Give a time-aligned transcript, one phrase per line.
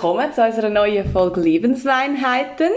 [0.00, 2.70] willkommen zu unserer neuen Folge Lebensweinheiten.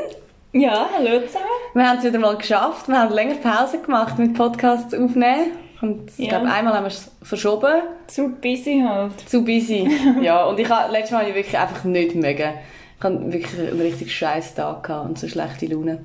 [0.54, 1.46] Ja, hallo zusammen.
[1.76, 2.88] Wir haben es wieder mal geschafft.
[2.88, 5.52] Wir haben länger Pause gemacht mit Podcasts aufnehmen.
[5.84, 6.40] Und ich Ja.
[6.40, 7.84] glaube, einmal haben wir es verschoben.
[8.08, 9.12] Zu busy halt.
[9.30, 9.88] Zu busy.
[10.24, 12.54] ja, und ich habe letztes Mal wirklich einfach nicht mögen.
[12.98, 16.04] Ich hatte wirklich einen richtig scheiß Tag gehabt und so schlechte Laune.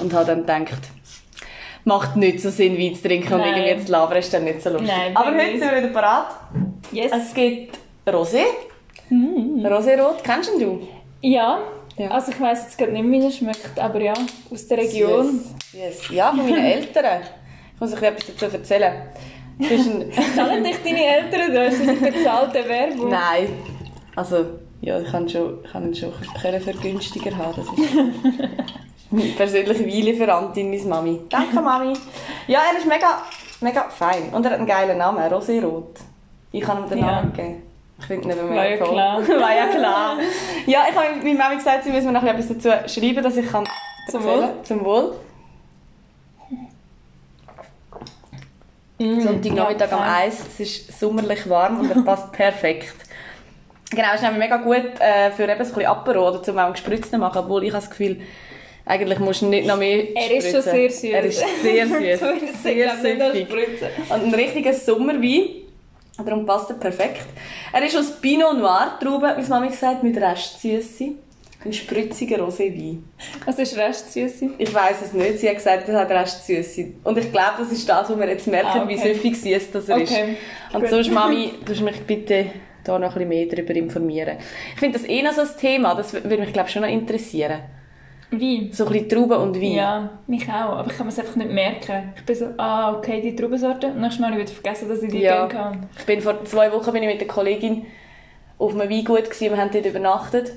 [0.00, 0.82] Und habe dann gedacht,
[1.84, 3.48] macht nicht so Sinn, Wein zu trinken und Nein.
[3.54, 4.90] irgendwie jetzt labern ist dann nicht so lustig.
[4.94, 6.26] Nein, Aber heute sind wir wieder parat.
[6.90, 7.10] Yes.
[7.10, 8.42] Es gibt Rosé.
[9.12, 10.88] Rosé-Rot, kennst du ihn?
[11.22, 11.58] ja.
[11.98, 12.08] Ja.
[12.08, 14.14] also ich weiss jetzt gerade nicht, wie er schmeckt, aber ja,
[14.50, 15.40] aus der Region.
[15.74, 15.98] Yes.
[16.00, 16.08] yes.
[16.10, 17.20] Ja, von meinen Eltern.
[17.74, 18.94] Ich muss euch etwas dazu erzählen.
[20.34, 21.52] Zahlen dich deine Eltern?
[21.52, 23.10] Du hast eine bezahlte Werbung.
[23.10, 23.48] Nein.
[24.16, 24.46] Also,
[24.80, 27.62] ja, ich kann, schon, ich kann ihn schon für günstiger haben.
[29.12, 31.20] Das ist meine persönliche Weinlieferantin, meine Mami.
[31.28, 31.92] Danke, Mami.
[32.46, 33.20] Ja, er ist mega,
[33.60, 34.30] mega fein.
[34.32, 35.96] Und er hat einen geilen Namen, Rosé-Rot.
[36.50, 37.04] Ich kann ihm den Ja.
[37.04, 37.62] Namen geben.
[38.02, 38.88] Ich finde ihn nicht mehr War ja toll.
[38.92, 39.28] klar.
[39.40, 40.18] War ja klar.
[40.66, 42.68] Ja, ich habe meiner Mami gesagt, sie müssen mir noch etwas dazu
[43.00, 43.64] schreiben, dass ich kann
[44.10, 44.42] Zum erzählen.
[44.42, 44.64] Wohl.
[44.64, 45.14] Zum Wohl.
[48.98, 50.02] Mm, Sonntagnachmittag ja, am.
[50.02, 50.38] Eis.
[50.40, 52.94] Es ist sommerlich warm und er passt perfekt.
[53.90, 56.72] Genau, es ist nämlich mega gut äh, für eben so ein Apero oder zum auch
[56.72, 58.20] gespritzten machen, obwohl ich habe das Gefühl,
[58.84, 60.72] eigentlich musst du nicht noch mehr Er ist schon spritzen.
[60.72, 61.04] sehr süß.
[61.04, 61.86] Er ist sehr
[62.20, 62.62] süß.
[62.62, 63.88] Sehr spritzen.
[64.08, 65.61] Und ein richtiger Sommerwein.
[66.24, 67.26] Darum passt er perfekt.
[67.72, 71.10] Er ist aus Pinot Noir Trauben, wie Mami gesagt, mit Restsüße.
[71.64, 73.04] Ein spritziger Roséwein.
[73.46, 74.50] Was ist Restsüße?
[74.58, 75.38] Ich weiß es nicht.
[75.38, 76.86] Sie hat gesagt, er hat Restsüße.
[77.04, 79.14] Und ich glaube, das ist das, was wir jetzt merken, Ah, wie okay.
[79.14, 80.10] süffig süß das er ist.
[80.10, 80.36] Okay.
[80.72, 80.90] Und Gut.
[80.90, 82.46] sonst, Mami, du mich bitte
[82.82, 84.38] da noch ein bisschen mehr darüber informieren.
[84.74, 86.88] Ich finde das eh noch so ein Thema, das würde mich, glaube ich, schon noch
[86.88, 87.60] interessieren.
[88.32, 88.70] Wie?
[88.72, 89.72] So ein bisschen Trauben und Wein.
[89.72, 90.76] Ja, mich auch.
[90.78, 92.14] Aber ich kann es einfach nicht merken.
[92.16, 93.88] Ich bin so, ah, okay, die Traubensorte.
[93.88, 95.46] Und nächstes Mal habe ich vergessen, dass ich die Ja.
[95.46, 95.86] kann.
[95.98, 97.84] Ich bin vor zwei Wochen bin ich mit der Kollegin
[98.58, 100.52] auf einem Weingut gewesen, wir haben dort übernachtet.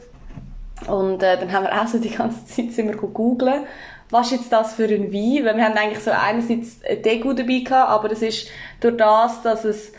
[0.88, 3.64] Und äh, dann haben wir auch so die ganze Zeit sind wir googeln,
[4.10, 5.46] was ist jetzt das für ein Wein?
[5.46, 8.48] Weil wir haben eigentlich so einerseits ein Degu dabei gehabt, aber es ist
[8.80, 9.94] durch das, dass es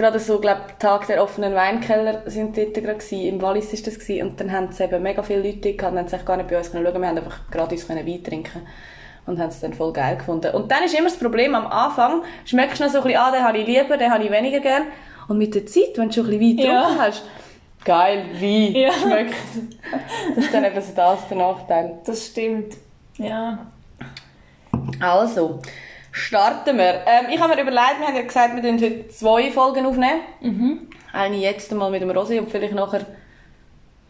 [0.00, 3.98] gerade so, glaube Tag der offenen Weinkeller sind dort gerade gewesen, im Wallis ist das
[3.98, 6.48] gewesen, und dann haben es eben mega viele Leute gehabt und haben sich gar nicht
[6.48, 8.62] bei uns können schauen, wir haben einfach gratis können Wein trinken
[9.26, 10.54] und haben es dann voll geil gefunden.
[10.54, 13.30] Und dann ist immer das Problem, am Anfang schmeckst du noch so ein bisschen, ah,
[13.30, 14.84] den habe ich lieber, den habe ich weniger gern.
[15.28, 16.96] Und mit der Zeit, wenn du schon ein bisschen Wein Ja.
[16.98, 17.22] hast,
[17.84, 18.92] geil, Wein, Ja.
[18.92, 19.34] schmeckt.
[20.34, 21.98] Das ist dann eben so das, der Nachteil.
[22.06, 22.74] Das stimmt.
[23.18, 23.66] Ja.
[24.98, 25.60] Also,
[26.12, 27.02] starten wir.
[27.06, 30.20] Ähm, ich habe mir überlegt, wir haben ja gesagt, wir werden heute zwei Folgen aufnehmen.
[30.40, 30.88] Mhm.
[31.12, 33.04] Eine jetzt mal mit dem Rosé und vielleicht nachher,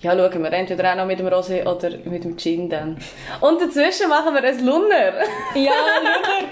[0.01, 2.99] ja, schauen wir, entweder auch noch mit dem Rosé oder mit dem Gin dann.
[3.41, 5.13] Und dazwischen machen wir ein Lunner.
[5.55, 5.73] Ja,
[6.03, 6.47] Luder.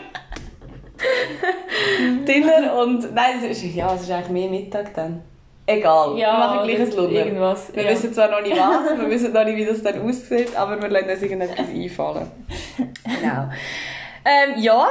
[2.25, 5.23] Dinner und, nein, es ist, ja, es ist eigentlich mehr Mittag dann.
[5.67, 7.11] Egal, Ja, wir machen gleich ein Lunner.
[7.13, 7.91] irgendwas, Wir ja.
[7.91, 10.89] wissen zwar noch nicht was, wir wissen noch nicht, wie das dann aussieht, aber wir
[10.89, 12.31] lassen uns irgendetwas einfallen.
[13.21, 13.49] Genau.
[14.25, 14.87] Ähm, ja,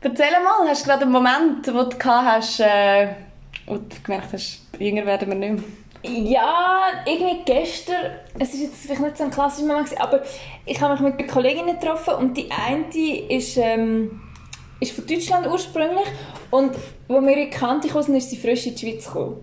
[0.00, 3.08] erzähl mal, hast du gerade einen Moment, wo du gehabt hast, äh,
[3.66, 5.64] du gemerkt hast, jünger werden wir nicht mehr?
[6.04, 10.22] Ja, irgendwie gestern, es ist jetzt vielleicht nicht so ein klassischer Moment, aber
[10.64, 14.20] ich habe mich mit Kolleginnen getroffen und die eine ist, ähm,
[14.80, 16.06] ist von Deutschland ursprünglich
[16.50, 16.70] und
[17.08, 19.36] als wir in Kante kamen, ist sie frisch in die Schweiz gekommen.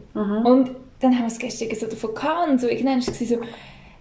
[0.46, 0.72] Und
[1.02, 3.38] dann haben wir es gestern so davon gehabt und so, irgendwann war es so,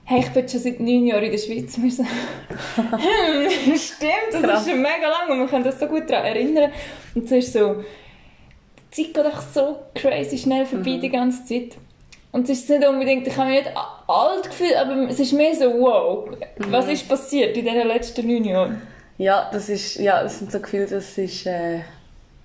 [0.04, 1.76] hey, ich bin schon seit neun Jahren in der Schweiz.
[1.78, 4.60] Wir hm, stimmt, das Krass.
[4.62, 6.70] ist schon mega lang und wir können das so gut daran erinnern.
[7.14, 7.82] Und so ist so,
[8.96, 11.76] die Zeit geht einfach so crazy schnell vorbei die ganze Zeit.
[12.32, 13.76] Und es ist nicht unbedingt, ich habe mich nicht
[14.08, 16.28] alt gefühlt, aber es ist mehr so, wow,
[16.68, 18.82] was ist passiert in diesen letzten neun Jahren?
[19.18, 21.82] Ja, das ist, ja, das sind so Gefühle, das ist, äh,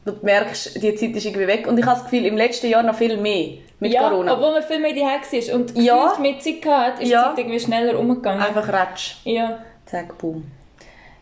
[0.05, 1.67] du merkst, die Zeit ist irgendwie weg.
[1.67, 4.33] Und ich habe das Gefühl, im letzten Jahr noch viel mehr mit ja, Corona.
[4.33, 6.13] obwohl man viel mehr daheim war und Ja.
[6.19, 7.21] mehr Zeit hatte, ist Ja.
[7.23, 8.41] die Zeit irgendwie schneller umgegangen.
[8.41, 9.15] Einfach ratsch.
[9.23, 9.59] Ja.
[9.85, 10.43] Zack, boom.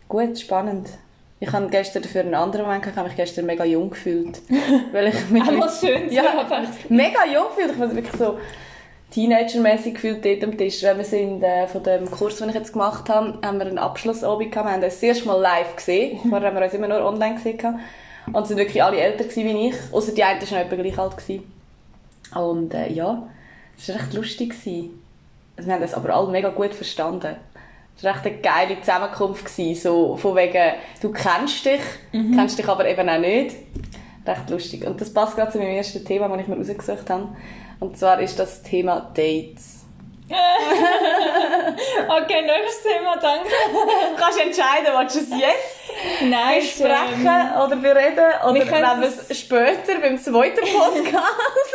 [0.10, 0.90] Gut, spannend.
[1.40, 4.42] Ich habe gestern für einen anderen Moment, ich habe mich gestern mega jung gefühlt.
[4.92, 6.24] weil ich mich Einmal schön ja,
[6.90, 7.74] mega jung gefühlt.
[7.74, 8.38] Ich habe mich wirklich so
[9.14, 10.84] Teenager-mäßig gefühlt dort am Tisch.
[10.84, 13.78] Weil wir sind äh, von dem Kurs, den ich jetzt gemacht habe, haben wir einen
[13.78, 14.68] Abschlussabend gehabt.
[14.68, 16.20] Wir haben das erste Mal live gesehen.
[16.28, 17.58] Vorher haben wir uns immer nur online gesehen.
[17.58, 17.80] gehabt.
[18.34, 19.76] Und es sind wirklich alle älter gewesen wie ich.
[19.92, 21.18] Außer die eine war noch etwa gleich alt.
[21.18, 21.44] Gewesen.
[22.36, 23.28] Und äh, ja,
[23.78, 24.50] es war recht lustig.
[24.50, 25.02] Gewesen.
[25.58, 27.36] Wir haben das aber alle mega gut verstanden.
[27.96, 29.46] Es war echt eine geile Zusammenkunft.
[29.46, 29.82] Gewesen.
[29.82, 31.82] So, von wegen, du kennst dich,
[32.12, 33.56] kennst dich aber eben auch nicht.
[34.26, 34.86] Recht lustig.
[34.86, 37.30] Und das passt gerade zu meinem ersten Thema, das ich mir rausgesucht habe.
[37.80, 39.77] Und zwar ist das Thema Dates.
[42.10, 43.50] Okay, nächstes Thema, danke.
[43.50, 45.78] Du kannst entscheiden, willst du es jetzt
[46.22, 48.26] Nein, es, besprechen ähm, oder bereden?
[48.44, 51.72] Oder wir können es später beim zweiten Podcast?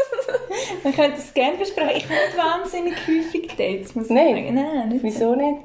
[0.83, 1.97] wir können das gerne besprechen.
[1.97, 4.35] Ich habe nicht wahnsinnig häufig Dates, muss ich Nein.
[4.35, 4.55] sagen.
[4.55, 5.07] Nein, nicht so.
[5.07, 5.59] Wieso nicht?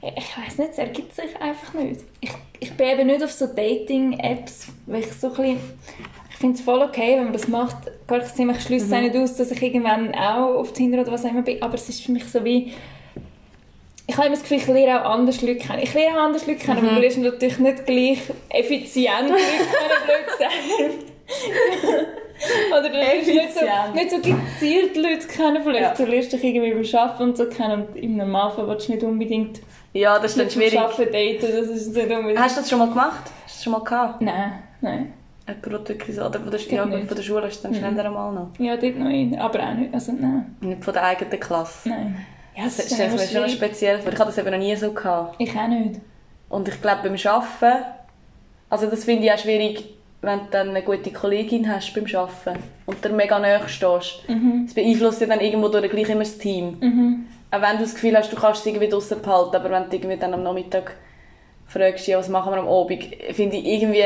[0.00, 2.02] Ich weiß nicht, es ergibt sich einfach nicht.
[2.20, 2.30] Ich,
[2.60, 5.78] ich bin eben nicht auf so Dating-Apps, weil ich so ein bisschen...
[6.38, 7.76] Ich finde es voll okay, wenn man das macht.
[8.06, 11.10] Gar nicht ziemlich schließt es auch nicht aus, dass ich irgendwann auch auf Tinder oder
[11.10, 11.60] was auch immer bin.
[11.60, 12.72] Aber es ist für mich so wie...
[14.06, 15.82] Ich habe immer das Gefühl, ich lerne auch anders Leute kennen.
[15.82, 18.20] Ich lerne auch anders Leute kennen, aber du lernst natürlich nicht gleich
[18.50, 19.42] effizient Leute
[20.38, 20.92] kennen.
[22.70, 23.60] Oder du lernst nicht so,
[23.94, 25.60] nicht so gezielt Leute kennen.
[25.64, 26.04] Vielleicht Ja.
[26.04, 29.02] du lernst dich irgendwie beim Arbeiten und so kennen und im Normalfall willst du nicht
[29.02, 29.60] unbedingt
[29.92, 30.78] Ja, das ist dann schwierig.
[30.78, 32.38] Arbeiten daten, das ist nicht unbedingt...
[32.38, 33.24] Hast du das schon mal gemacht?
[33.24, 34.22] Hast du das schon mal gehabt?
[34.22, 35.14] Nein, nein.
[35.62, 36.24] Wirklich so.
[36.24, 38.48] Oder von der, ja, von der Schule ist dann schneller einmal noch.
[38.58, 39.92] Ja, dort noch in, aber auch nicht.
[39.94, 41.88] Also nein, Nicht von der eigenen Klasse.
[41.88, 42.24] nein.
[42.56, 44.12] Ja, Das das ist stelle ich mir schon speziell vor.
[44.12, 44.92] Ich hatte das eben noch nie so.
[44.92, 45.36] Gehabt.
[45.38, 46.00] Ich auch nicht.
[46.48, 47.84] Und ich glaube, beim Arbeiten,
[48.70, 49.84] also das finde ich auch schwierig,
[50.22, 54.24] wenn du dann eine gute Kollegin hast beim Arbeiten und dir mega nahe stehst.
[54.64, 57.26] Das beeinflusst ja dann irgendwo durch gleich immer das Team.
[57.50, 59.94] Auch wenn du das Gefühl hast, du kannst es irgendwie draussen behalten, aber wenn du
[59.96, 60.96] irgendwie dann am Nachmittag
[61.66, 64.02] fragst, ja, was machen wir am Abend, finde ich irgendwie,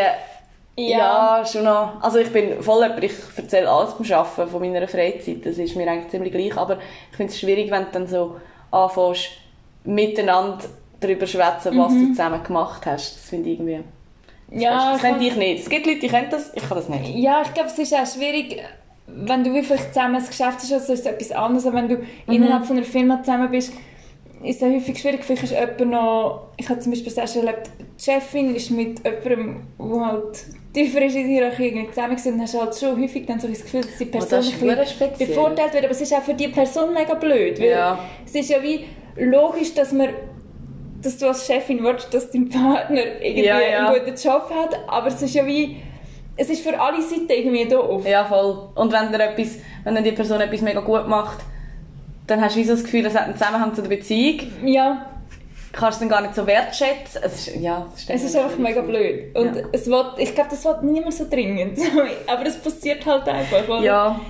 [0.77, 1.45] ja.
[1.45, 5.45] schon noch, also ich bin voll jemand, ich erzähle alles beim Arbeiten von meiner Freizeit,
[5.45, 6.79] das ist mir eigentlich ziemlich gleich, aber
[7.11, 8.37] ich finde es schwierig, wenn du dann so
[8.71, 9.31] anfängst,
[9.85, 10.65] miteinander
[11.01, 13.17] darüber zu schwätzen, was du zusammen gemacht hast.
[13.17, 13.81] Das finde ich irgendwie...
[14.55, 15.63] Ja, das ich könnte ich nicht.
[15.63, 17.17] Es gibt Leute, die können das, ich kann das nicht.
[17.17, 18.63] Ja, ich glaube, es ist auch schwierig,
[19.07, 21.73] wenn du vielleicht zusammen ein Geschäft hast, also ist es etwas anderes.
[21.73, 23.73] Wenn du innerhalb von einer Firma zusammen bist,
[24.43, 25.25] ist es häufig schwierig.
[25.25, 27.71] Vielleicht ist jemand noch, ich habe zum Beispiel selbst erlebt,
[28.03, 30.45] die Chefin ist mit jemandem, der halt
[30.75, 33.63] tiefer ist in der Hierarchie zusammen dann hast du halt schon häufig dann so das
[33.63, 35.29] Gefühl, dass die Person bisschen verdammt speziell.
[35.29, 35.85] bevorteilt wird.
[35.85, 37.61] Aber es ist auch für die Person mega blöd.
[37.61, 37.99] Weil Ja.
[38.25, 38.85] Es ist ja wie
[39.17, 40.09] logisch, dass man
[41.03, 43.89] dass du als Chefin willst, dass dein Partner irgendwie Ja, ja.
[43.89, 45.77] einen guten Job hat, aber es ist ja wie
[46.37, 48.07] es ist für alle Seiten irgendwie doof.
[48.07, 48.69] Ja, voll.
[48.75, 51.39] Und wenn, dir etwas, wenn dann die Person etwas mega gut macht,
[52.27, 54.41] dann hast du wie so das Gefühl, das hat einen Zusammenhang zu der Beziehung.
[54.65, 55.12] Ja,
[55.73, 57.23] Kannst du dann gar nicht so wertschätzen.
[57.25, 59.35] Es ist, ja, das es ist einfach mega blöd.
[59.35, 59.63] Und Ja.
[59.73, 61.79] es will, ich glaube, das will niemand so dringend.
[62.27, 63.67] aber es passiert halt einfach.
[63.69, 63.81] Oder?
[63.83, 64.21] Ja.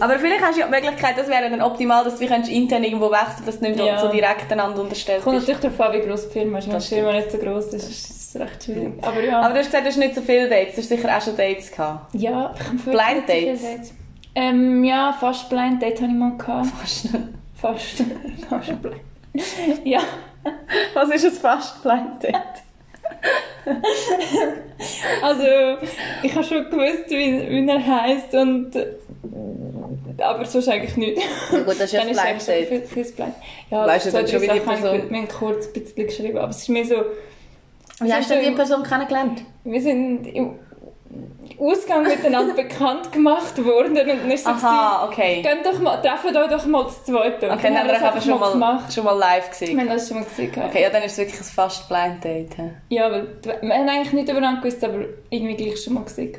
[0.00, 2.82] Aber vielleicht hast du ja die Möglichkeit, das wäre dann optimal, dass du könntest intern
[2.82, 3.98] irgendwo wechseln dass du nicht Ja.
[4.00, 6.64] so direkt einander unterstellt Kommt natürlich darauf an, wie gross die Firma ist.
[6.66, 8.92] Wenn die Das Firma nicht so gross ist, ist es recht schwierig.
[9.02, 9.40] Aber ja.
[9.40, 10.74] Aber du hast gesagt, du hast nicht so viele Dates.
[10.74, 12.14] Du hast sicher auch schon Dates gehabt.
[12.14, 13.62] ja, ich habe Blind Dates?
[13.62, 13.94] Dates.
[14.34, 16.66] Ähm, ja, fast Blind Date habe ich mal gehabt.
[16.80, 17.08] Fast.
[17.54, 18.04] Fast.
[18.50, 19.00] fast Blind.
[19.84, 20.00] ja.
[20.94, 22.34] Was ist ein fast Date?
[25.22, 25.42] Also,
[26.22, 28.72] ich habe schon gewusst, wie, wie er heisst und
[30.18, 31.18] aber sonst eigentlich nicht.
[31.52, 32.68] Ja, gut, das ist ja Dann ein ist Date.
[32.68, 33.34] viel- vieles blind.
[33.70, 36.38] Ja, Weißt du zwei, dann schon, wie die Person- Wir haben kurz ein bisschen geschrieben,
[36.38, 36.94] aber es ist mehr so,
[38.00, 39.42] Wie hast du so die Person kennengelernt?
[39.64, 40.58] wir sind im
[41.58, 45.42] Ausgang miteinander bekannt gemacht worden und dann ist Aha, okay.
[45.42, 47.46] geht doch mal, treffen euch doch mal das Zweite.
[47.48, 48.92] Und Okay, dann wir haben wir das aber schon mal, gemacht.
[48.92, 49.80] schon mal live Wir gesehen.
[49.80, 50.52] haben das schon mal gesehen.
[50.68, 52.56] Okay, ja, dann ist es wirklich ein fast Blind Date.
[52.90, 54.98] Ja, weil wir haben eigentlich nicht übereinander gewusst, aber
[55.30, 56.36] irgendwie gleich schon mal gesehen.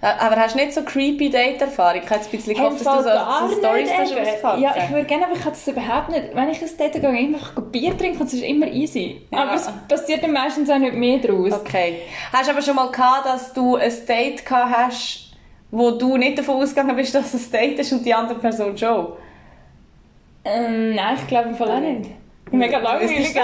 [0.00, 0.22] Gehabt.
[0.22, 2.02] Aber hast du nicht so creepy Date-Erfahrung?
[2.02, 5.04] Ich hätte jetzt ein bisschen gehofft, dass du so, so Storys auspacken Ja, ich würde
[5.04, 6.34] gerne, aber ich kann das überhaupt nicht.
[6.34, 9.22] Wenn ich ein Date gehe, einfach Bier trinken und es ist immer easy.
[9.30, 9.42] Ja.
[9.42, 11.52] Aber es passiert dann meistens auch nicht mehr daraus.
[11.52, 12.02] Okay.
[12.32, 15.32] Hast du aber schon mal gehabt, dass du ein Date gehabt hast,
[15.70, 18.76] wo du nicht davon ausgegangen bist, dass es ein Date ist und die andere Person
[18.76, 19.08] schon?
[20.44, 22.10] Ähm, nein, ich glaube im Fall auch nicht.
[22.50, 23.34] Mega langweilig.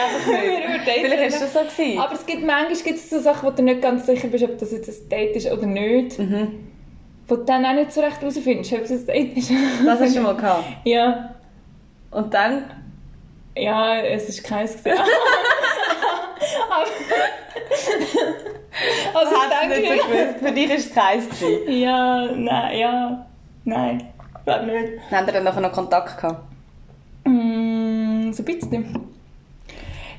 [0.84, 1.98] Vielleicht ist das so gewesen.
[1.98, 4.58] Aber es gibt manchmal gibt es so Sachen, wo du nicht ganz sicher bist, ob
[4.58, 6.18] das jetzt ein Date ist oder nicht.
[6.18, 6.68] Mhm.
[7.28, 9.50] Wo du dann auch nicht so recht herausfindest, ob es ein Date ist.
[9.84, 10.64] Das hast du schon mal gehabt.
[10.84, 11.34] Ja.
[12.10, 12.64] Und dann?
[13.56, 14.98] Ja, es ist keins gewesen.
[16.70, 16.86] Aber-
[19.14, 19.80] also du danke.
[19.80, 20.38] nicht so gewusst.
[20.40, 21.28] Für dich war es keins.
[21.28, 21.72] gewesen.
[21.80, 23.26] Ja, nein, ja,
[23.64, 24.08] nein,
[24.44, 24.92] glaube nicht.
[25.10, 26.42] Haben wir dann nachher noch Kontakt gehabt?
[28.34, 29.08] So ein bisschen.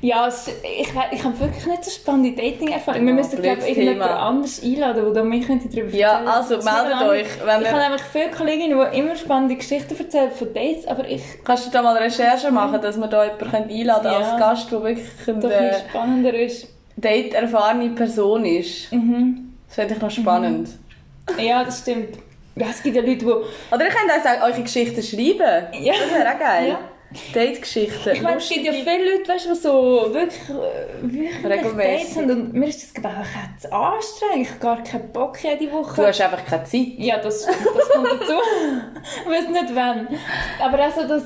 [0.02, 3.06] Ja, es, ich, ich habe wirklich nicht so spannende Dating-Erfahrungen.
[3.06, 6.64] Wir Ja, müssen, glaube ich, irgendjemand anders einladen, der könnte darüber Ja, erzählen also, Das
[6.66, 10.30] ist meldet euch, wenn Ich ihr- habe nämlich viele Kolleginnen, die immer spannende Geschichten erzählen
[10.30, 14.12] von Dates, aber ich Kannst du da mal Recherche machen, dass wir da jemanden einladen
[14.12, 14.18] Ja.
[14.18, 16.68] als Gast, der wirklich eine viel spannender ist.
[16.96, 18.92] Date-erfahrene Person ist?
[18.92, 19.54] Mhm.
[19.66, 20.68] Das fände ich noch spannend.
[21.38, 22.18] Ja, das stimmt.
[22.54, 23.24] Ja, es gibt ja Leute, die...
[23.26, 23.44] Oder
[23.84, 24.10] ihr könnt
[24.42, 25.66] auch eure Geschichten schreiben.
[25.82, 25.94] Ja.
[25.94, 26.68] Das wäre auch geil.
[26.68, 26.78] Ja.
[27.34, 28.10] Date-Geschichten.
[28.12, 31.72] Ich meine, es gibt ja viele Leute, weißt, du, die so wirklich, äh, wirklich.
[31.72, 34.42] Dates haben und mir ist das glaube ich auch zu anstrengend.
[34.42, 36.02] Ich habe gar keinen Bock jede Woche.
[36.02, 36.86] Du hast einfach keine Zeit.
[36.98, 38.32] Ja, das, das kommt dazu.
[39.24, 40.08] ich weiß nicht wann.
[40.60, 41.24] Aber also das,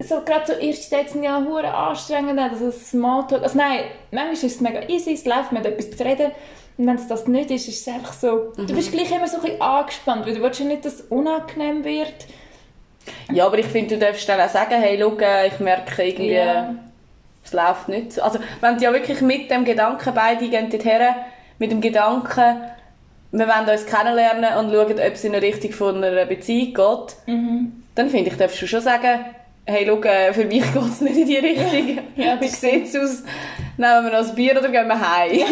[0.00, 4.44] so gerade so erste Dates sind ja hure anstrengend, also Smalltalk, also nein, manchmal ist
[4.44, 6.30] es mega easy, es läuft, man hat etwas zu reden
[6.76, 9.38] und wenn es das nicht ist, ist es einfach so, du bist gleich immer so
[9.38, 12.26] ein bisschen angespannt, weil du willst ja nicht, dass es unangenehm wird.
[13.32, 16.74] Ja, aber ich finde, du darfst dann auch sagen, hey, schau, ich merke irgendwie, Ja.
[17.44, 18.22] es läuft nicht so.
[18.22, 21.00] Also, wenn du ja wirklich mit dem Gedanken, beide gehen dorthin,
[21.58, 22.60] mit dem Gedanken,
[23.30, 27.16] wir wollen uns kennenlernen und schauen, ob es in eine Richtung von einer Beziehung geht,
[27.94, 29.24] dann finde ich, darfst du schon sagen,
[29.66, 31.98] hey, schau, äh, für mich geht es nicht in die Richtung.
[32.16, 33.22] Ja, Wie das sieht es aus?
[33.76, 35.32] Nehmen wir noch ein Bier oder gehen wir heim?
[35.36, 35.46] Ja,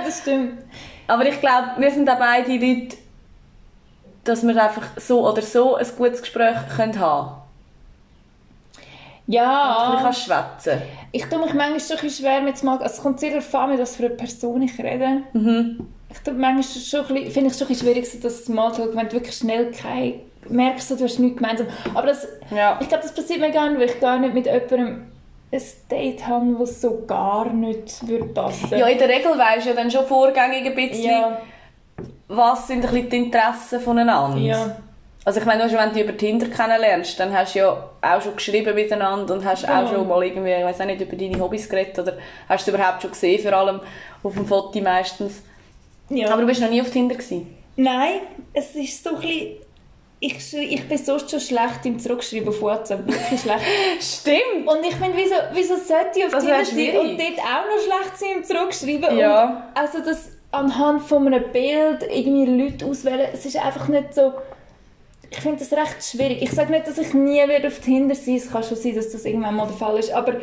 [0.04, 0.62] das stimmt.
[1.08, 2.96] Aber ich glaube, wir sind auch beide Leute,
[4.24, 7.32] dass wir einfach so oder so ein gutes Gespräch können haben
[9.26, 9.76] Ja.
[9.84, 9.96] können.
[9.96, 10.82] Ich kann schwätzen.
[11.12, 13.70] Ich tue mich manchmal schon ein schwer mit mal, also es kommt sehr darauf an,
[13.70, 15.22] mit was für eine Person ich rede.
[16.10, 19.06] Ich tue manchmal schon ein bisschen, finde ich schon ein schwierig, so das Smalltalk, wenn
[19.08, 20.14] du wirklich schnell kein,
[20.48, 21.66] merkst, du hast nichts gemeinsam.
[21.94, 22.78] Aber das, Ja.
[22.80, 25.06] ich glaube, das passiert mir gar nicht, weil ich gar nicht mit jemandem
[25.52, 29.70] ein Date habe, was so gar nicht würde passen Ja, in der Regel weisst du
[29.70, 31.38] ja dann schon vorgängig ein bisschen, ja,
[32.28, 34.38] was sind ein bisschen die Interessen voneinander.
[34.38, 34.76] ja.
[35.24, 38.20] Also ich meine, nur schon, wenn du über Tinder kennenlernst, dann hast du ja auch
[38.20, 39.84] schon geschrieben miteinander und hast Ja.
[39.84, 42.14] auch schon mal irgendwie, ich weiß auch nicht, über deine Hobbys geredet oder
[42.48, 43.78] hast du überhaupt schon gesehen, vor allem
[44.24, 45.42] auf dem Foto meistens.
[46.08, 46.28] ja.
[46.32, 47.56] Aber du bist noch nie auf Tinder gewesen.
[47.76, 48.20] Nein,
[48.52, 49.48] es ist so ein bisschen...
[50.18, 53.60] Ich, ich bin sonst schon schlecht im Zurückschreiben auf WhatsApp, wirklich schlecht.
[54.00, 54.66] Stimmt!
[54.66, 57.64] Und ich finde, wieso, wieso sollte ich auf Das Tinder wär sein und dort auch
[57.68, 59.18] noch schlecht sein im Zurückschreiben?
[59.18, 59.44] Ja.
[59.44, 64.32] Und also das anhand von einem Bild irgendwie Leute auswählen, es ist einfach nicht so...
[65.30, 66.42] Ich finde das recht schwierig.
[66.42, 69.10] Ich sage nicht, dass ich nie wieder auf Tinder sein Es kann schon sein, dass
[69.12, 70.34] das irgendwann mal der Fall ist, aber...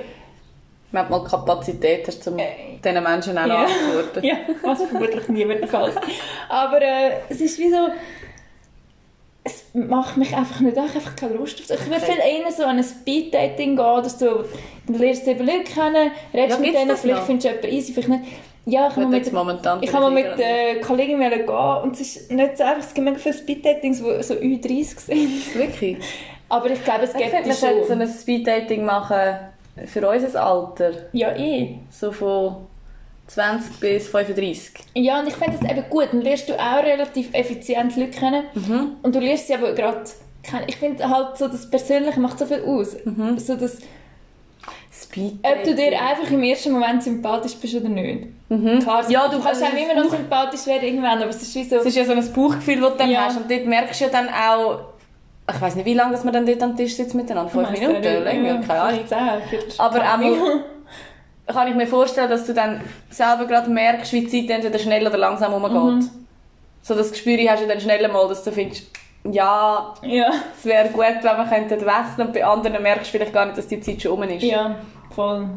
[0.91, 2.45] Wenn du mal Kapazität hast, um Äh,
[2.83, 3.65] diesen Menschen auch Ja.
[3.65, 4.23] antworten.
[4.23, 5.99] Ja, was vermutlich nie wieder der Fall ist.
[6.49, 7.87] Aber äh, es ist wie so...
[9.43, 11.79] Es macht mich einfach nicht, ich habe einfach keine Lust auf das.
[11.81, 12.11] Ich will Okay.
[12.11, 14.43] viel eher so an ein Speed-Dating gehen oder so.
[14.87, 17.25] Du lernst eben Leute kennen, redest Ja, mit denen, vielleicht noch?
[17.25, 18.23] findest du jemanden easy, vielleicht nicht.
[18.65, 22.01] Ja, ich habe mit, momentan ich habe mit vielleicht äh, Kollegen wollen gehen und es
[22.01, 25.55] ist nicht so einfach, es gibt mega viele Speed-Datings, die so Ü30 sind.
[25.55, 25.97] Wirklich?
[26.49, 28.01] Aber ich glaube, es Ich gibt die wir sollten so schon.
[28.01, 29.37] ein Speeddating machen
[29.85, 30.91] für unser Alter.
[31.13, 31.75] Ja, eh.
[31.91, 32.67] So von
[33.27, 34.73] 20 bis 35.
[34.95, 36.07] Ja, und ich finde das eben gut.
[36.11, 38.43] Dann lernst du auch relativ effizient Leute kennen.
[38.55, 38.95] Mhm.
[39.03, 40.03] Und du lernst sie aber gerade
[40.41, 40.63] kennen.
[40.67, 42.97] Ich finde halt so, das Persönliche macht so viel aus.
[43.05, 43.37] Mhm.
[43.37, 43.77] So, dass,
[45.03, 45.59] Speeddating.
[45.59, 48.27] ob du dir einfach im ersten Moment sympathisch bist oder nicht.
[48.47, 49.11] Klar, Mhm.
[49.11, 51.77] Ja, du kannst auch immer noch sympathisch werden irgendwann, aber es ist wie so...
[51.77, 53.25] Es ist ja so ein Bauchgefühl, das du dann Ja.
[53.25, 53.37] hast.
[53.37, 54.79] Und dort merkst du ja dann auch,
[55.53, 57.51] ich weiß nicht, wie lange dass man dann dort am Tisch sitzt miteinander.
[57.51, 58.99] Fünf Minuten, nicht, länger, ja, keine Ahnung.
[59.77, 60.63] Aber einmal
[61.47, 65.05] kann ich mir vorstellen, dass du dann selber gerade merkst, wie die Zeit entweder schnell
[65.07, 65.71] oder langsam umgeht.
[65.71, 66.09] Mhm.
[66.81, 68.87] So das Gespür hast du dann schnell mal, dass du findest,
[69.23, 73.33] ja, Ja, es wäre gut, wenn wir könnten wechseln und bei anderen merkst du vielleicht
[73.33, 74.43] gar nicht, dass die Zeit schon um ist.
[74.43, 74.75] ja,
[75.13, 75.47] voll.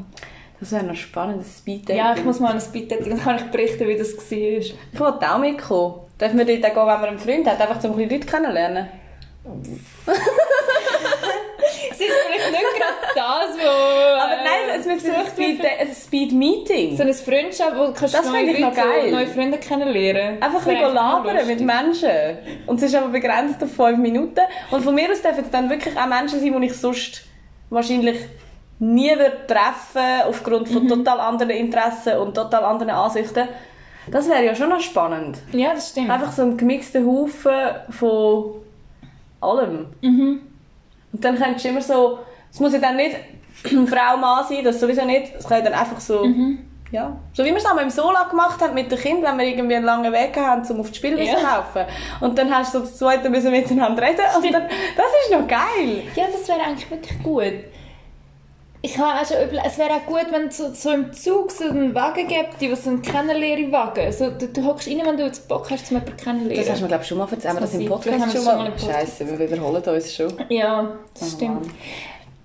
[0.62, 1.96] Das wäre noch spannend, das Speeddating.
[1.96, 4.38] Ja, ich muss mal an ein Speed-Dating, dann kann ich berichten, wie das war.
[4.38, 5.94] Ich wollte auch mitkommen.
[6.18, 8.26] Darf man dort auch gehen, wenn man einen Freund hat, einfach um ein bisschen Leute
[8.26, 8.88] kennenlernen?
[12.06, 13.68] Ist vielleicht nicht gerade das, wo...
[13.68, 16.96] Aber nein, es müsste ein Speed, ein Speed-Meeting.
[16.96, 19.10] So eine Freundschaft, wo du kannst Das neue ich noch geil.
[19.10, 20.42] neue Freunde kennenlernen.
[20.42, 21.60] Einfach ein labern mit.
[21.60, 22.10] Menschen.
[22.66, 24.40] Und es ist aber begrenzt auf fünf Minuten.
[24.70, 27.24] Und von mir aus dürfen es dann wirklich auch Menschen sein, die ich sonst
[27.70, 28.18] wahrscheinlich
[28.78, 30.72] nie würde treffen aufgrund Mhm.
[30.74, 33.48] von total anderen Interessen und total anderen Ansichten.
[34.10, 35.38] Das wäre ja schon noch spannend.
[35.52, 36.10] Ja, das stimmt.
[36.10, 37.52] Einfach so ein gemixter Haufen
[37.90, 38.54] von
[39.40, 39.86] allem.
[40.00, 40.40] Mhm.
[41.12, 42.18] Und dann könntest du immer so,
[42.52, 43.16] es muss ja dann nicht
[43.64, 45.32] Frau, Mann sein, das sowieso nicht.
[45.38, 46.58] Es kann dann einfach so, Mhm.
[46.90, 47.16] ja.
[47.32, 49.54] So wie wir es auch mit dem Sola gemacht haben mit den Kindern, wenn wir
[49.54, 51.38] irgendwie einen langen Weg haben, um auf die Spielwiese Ja.
[51.38, 51.84] zu laufen.
[52.20, 54.20] Und dann hast du so das zweite müssen miteinander reden.
[54.36, 56.02] Und dann, das ist noch geil.
[56.16, 57.71] Ja, das wäre eigentlich wirklich gut.
[58.84, 61.52] Ich habe auch schon überlegt, es wäre auch gut, wenn es so, so im Zug
[61.52, 64.10] so einen Wagen gibt, die so einen Kennenlernwagen.
[64.12, 66.56] So, du, du hockst rein, wenn du jetzt Bock hast, zum jemanden kennenlernen.
[66.58, 67.44] Das hast du mir, glaube schon mal erzählt.
[67.48, 68.66] Haben wir das im Vielleicht Podcast schon mal?
[68.66, 68.78] im.
[68.78, 70.32] Scheiße, wir wiederholen uns schon.
[70.48, 71.70] Ja, das Oh, stimmt.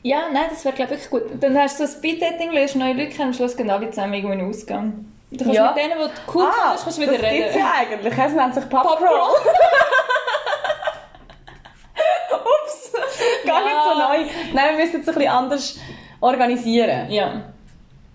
[0.03, 1.23] Ja, nein, das wäre glaube ich gut.
[1.41, 4.33] Dann hast du so Speed-Dating, lernst neue Leute kennen, am Schluss gehen alle zusammen irgendwo
[4.33, 5.05] in den Ausgang.
[5.31, 5.73] Du kannst Ja.
[5.73, 7.37] mit denen, die du cool ah, findest, kannst du wieder das reden.
[7.43, 8.13] gibt's ja eigentlich.
[8.17, 9.01] Es nennt sich Pop Pop.
[9.01, 9.07] Roll.
[12.31, 12.91] Ups,
[13.45, 14.07] gar nicht so Ja.
[14.09, 14.25] neu.
[14.53, 15.79] Nein, wir müssen es ein bisschen anders
[16.19, 17.09] organisieren.
[17.11, 17.43] Ja.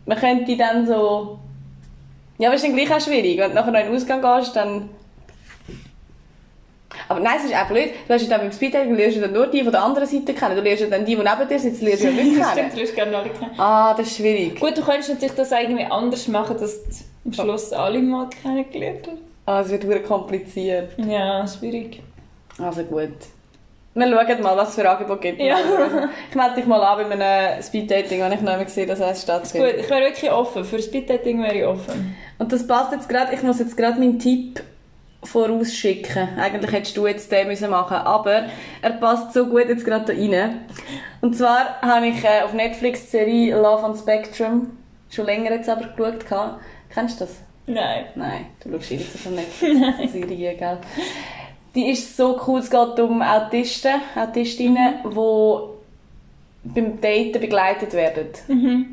[0.06, 1.38] Man könnte dann so...
[2.38, 3.38] Ja, aber es ist dann gleich auch schwierig.
[3.38, 4.88] Wenn du nachher noch in den Ausgang gehst, dann...
[7.09, 7.90] Aber nein, es ist auch blöd.
[8.06, 10.06] Du hast ja dann beim Speeddating, du lernst ja dann nur die von der anderen
[10.09, 10.56] Seite kennen.
[10.56, 12.71] Du lernst ja dann die, die neben dir sitzen, lernst du nicht Stimmt, kennen.
[12.71, 13.50] du wirst gerne alle kennen.
[13.59, 14.59] Ah, das ist schwierig.
[14.59, 16.90] Gut, du könntest natürlich das irgendwie anders machen, dass du
[17.26, 19.18] am Schluss alle mal kennengelernt hast.
[19.44, 20.92] Ah, es wird wirklich kompliziert.
[20.99, 22.00] Ja, schwierig.
[22.59, 23.11] Also gut.
[23.95, 25.41] Wir schauen mal, was es für Angebote gibt.
[25.41, 25.57] Ja.
[26.31, 29.07] Ich melde dich mal an bei einem Speeddating, wenn ich noch nicht gesehen dass es
[29.07, 29.77] Gut, stattfindet.
[29.81, 30.65] ich wäre wirklich offen.
[30.65, 32.17] Für Speeddating wäre ich offen.
[32.39, 34.63] Und das passt jetzt gerade, ich muss jetzt gerade meinen Tipp
[35.25, 36.29] vorausschicken.
[36.39, 38.47] Eigentlich hättest du jetzt den müssen machen aber
[38.81, 40.63] er passt so gut jetzt gerade da rein.
[41.21, 44.71] Und zwar habe ich äh, auf Netflix die Serie Love on Spectrum
[45.11, 46.25] schon länger jetzt aber geschaut.
[46.93, 47.37] Kennst du das?
[47.67, 48.07] Nein.
[48.17, 50.79] Nein, du schaust eh nicht so von Netflix-Serie, gell?
[51.75, 55.73] Die ist so cool, es geht um Autisten, Autistinnen, die
[56.64, 58.29] beim Daten begleitet werden.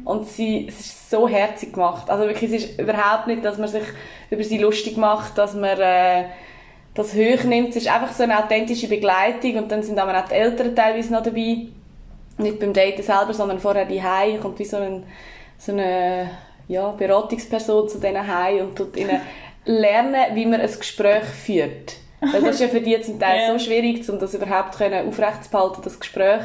[0.05, 2.09] Und sie, es ist so herzig gemacht.
[2.09, 3.83] Also wirklich, es ist überhaupt nicht, dass man sich
[4.29, 6.25] über sie lustig macht, dass man äh,
[6.93, 7.69] das hoch nimmt.
[7.69, 11.13] Es ist einfach so eine authentische Begleitung und dann sind aber auch die Eltern teilweise
[11.13, 11.67] noch dabei.
[12.37, 15.03] Nicht beim Daten selber, sondern vorher die Hause kommt wie so, ein,
[15.57, 16.29] so eine
[16.67, 19.19] ja, Beratungsperson zu diesen Hause und tut ihnen
[19.65, 21.97] lernen, wie man ein Gespräch führt.
[22.21, 23.53] Weil das ist ja für die zum Teil Ja.
[23.53, 26.41] so schwierig, um das überhaupt können aufrechtzuerhalten, das Gespräch.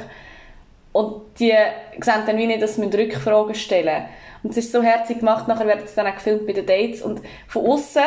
[0.92, 1.52] Und die
[2.00, 4.04] sehen dann wie nicht, dass sie Rückfragen stellen
[4.42, 7.02] Und es ist so herzig gemacht, nachher wird es dann auch gefilmt bei den Dates.
[7.02, 8.02] Und von außen,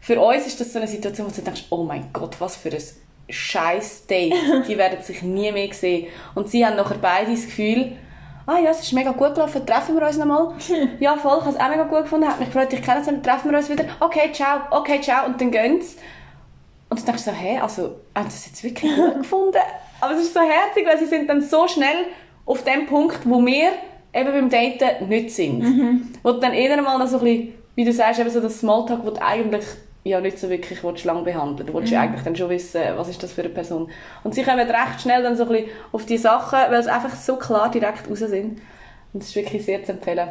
[0.00, 2.70] für uns ist das so eine Situation, wo du denkst, oh mein Gott, was für
[2.70, 2.82] ein
[3.28, 4.34] scheiß Date.
[4.68, 6.06] Die werden sich nie mehr sehen.
[6.34, 7.92] Und sie haben nachher beide das Gefühl,
[8.46, 10.54] ah ja, es ist mega gut gelaufen, treffen wir uns nochmal.
[10.98, 13.50] ja, voll, ich habe es auch mega gut gefunden, hat mich gefreut, dich kennenzulernen, treffen
[13.50, 13.84] wir uns wieder.
[14.00, 15.26] Okay, ciao, okay, ciao.
[15.26, 15.96] Und dann gehen sie.
[16.90, 19.58] Und du denkst so, hä, also, haben sie es jetzt wirklich gut gefunden?
[20.00, 22.06] Aber es ist so herzig, weil sie sind dann so schnell
[22.44, 23.70] auf dem Punkt, wo wir
[24.12, 25.62] eben beim Daten nicht sind.
[26.22, 28.58] Wo du dann eher mal noch so ein bisschen, wie du sagst, eben so das
[28.58, 29.64] Smalltalk, wo du eigentlich
[30.02, 33.08] ja nicht so wirklich willst, lang behandeln Du willst ja eigentlich dann schon wissen, was
[33.08, 33.90] ist das für eine Person.
[34.24, 37.14] Und sie kommen recht schnell dann so ein bisschen auf die Sachen, weil sie einfach
[37.14, 38.60] so klar direkt raus sind.
[39.12, 40.28] Und es ist wirklich sehr zu empfehlen,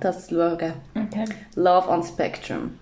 [0.00, 0.74] das zu schauen.
[0.94, 1.24] Okay.
[1.54, 2.78] Love on Spectrum.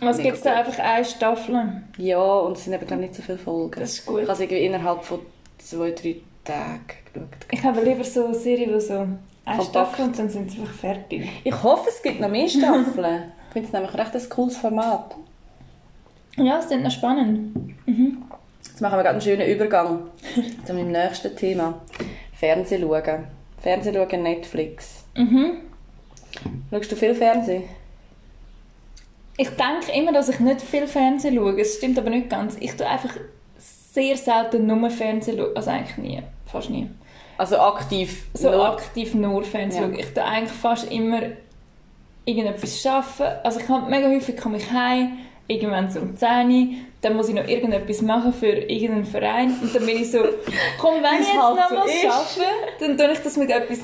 [0.00, 1.82] Was Mega gibt es da einfach eine Staffel?
[1.96, 3.80] Ja, und es sind eben nicht so viele Folgen.
[3.80, 4.20] Das ist gut.
[4.20, 5.20] Ich habe es irgendwie innerhalb von
[5.58, 6.80] zwei, drei Tagen
[7.12, 7.28] geschaut.
[7.50, 9.18] Ich habe lieber so eine Serie, die so eine.
[9.62, 11.28] Staffel und dann sind sie einfach fertig.
[11.44, 13.32] Ich hoffe, es gibt noch mehr Staffeln.
[13.46, 15.14] ich finde es nämlich recht ein cooles Format.
[16.36, 17.74] Ja, es klingt noch spannend.
[18.64, 20.00] Jetzt machen wir gerade einen schönen Übergang
[20.66, 21.80] zu meinem nächsten Thema.
[22.34, 23.24] Fernsehen schauen.
[23.60, 25.04] Fernsehen schauen, Netflix.
[25.16, 25.58] Mhm.
[26.70, 27.62] Schaust du viel Fernsehen?
[29.38, 31.60] Ich denke immer, dass ich nicht viel Fernsehen schaue.
[31.60, 32.56] Es stimmt aber nicht ganz.
[32.60, 33.14] Ich tue einfach
[33.58, 35.54] sehr selten nur Fernsehen schauen.
[35.56, 36.22] Also eigentlich nie.
[36.50, 36.88] Fast nie.
[37.38, 38.24] Also aktiv?
[38.34, 39.88] So nur- aktiv nur Fernsehen Ja.
[39.90, 39.98] schauen.
[39.98, 41.20] Ich tue eigentlich fast immer
[42.24, 43.40] irgendetwas arbeiten.
[43.44, 46.66] Also ich habe mega häufig komme ich heim, irgendwann so um 10 Uhr,
[47.02, 50.18] dann muss ich noch irgendetwas machen für irgendeinen Verein und dann bin ich so,
[50.80, 52.06] komm, wenn ich jetzt halt noch so ist.
[52.06, 53.78] arbeite, dann tue ich das mit etwas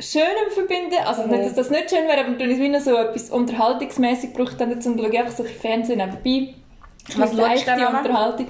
[0.00, 0.96] Schönem verbinden.
[1.04, 3.30] Also nicht, dass das nicht schön wäre, aber dann tue ich wie noch so etwas
[3.30, 6.54] unterhaltungsmäßig ich dann dazu und schaue einfach so ein Fernsehen nebenbei.
[7.16, 7.96] Was schaust du an?
[7.96, 8.46] Unterhaltung.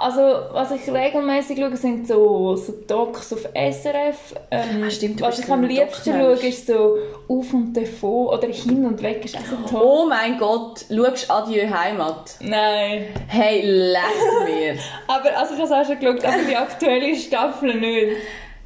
[0.00, 0.20] Also,
[0.52, 4.32] was ich regelmäßig schaue, sind so, so Docs auf SRF.
[4.48, 8.46] Ähm, Ah, stimmt, du was ich am liebsten schaue, ist so Auf und Davon oder
[8.46, 9.82] Hin und Weg ist auch so toll.
[9.84, 12.36] Oh mein Gott, schaust Adieu Heimat?
[12.38, 13.06] Nein.
[13.26, 14.76] Hey, leck mir.
[15.08, 18.16] Aber also ich habe es auch schon geschaut, aber die aktuelle Staffel nicht.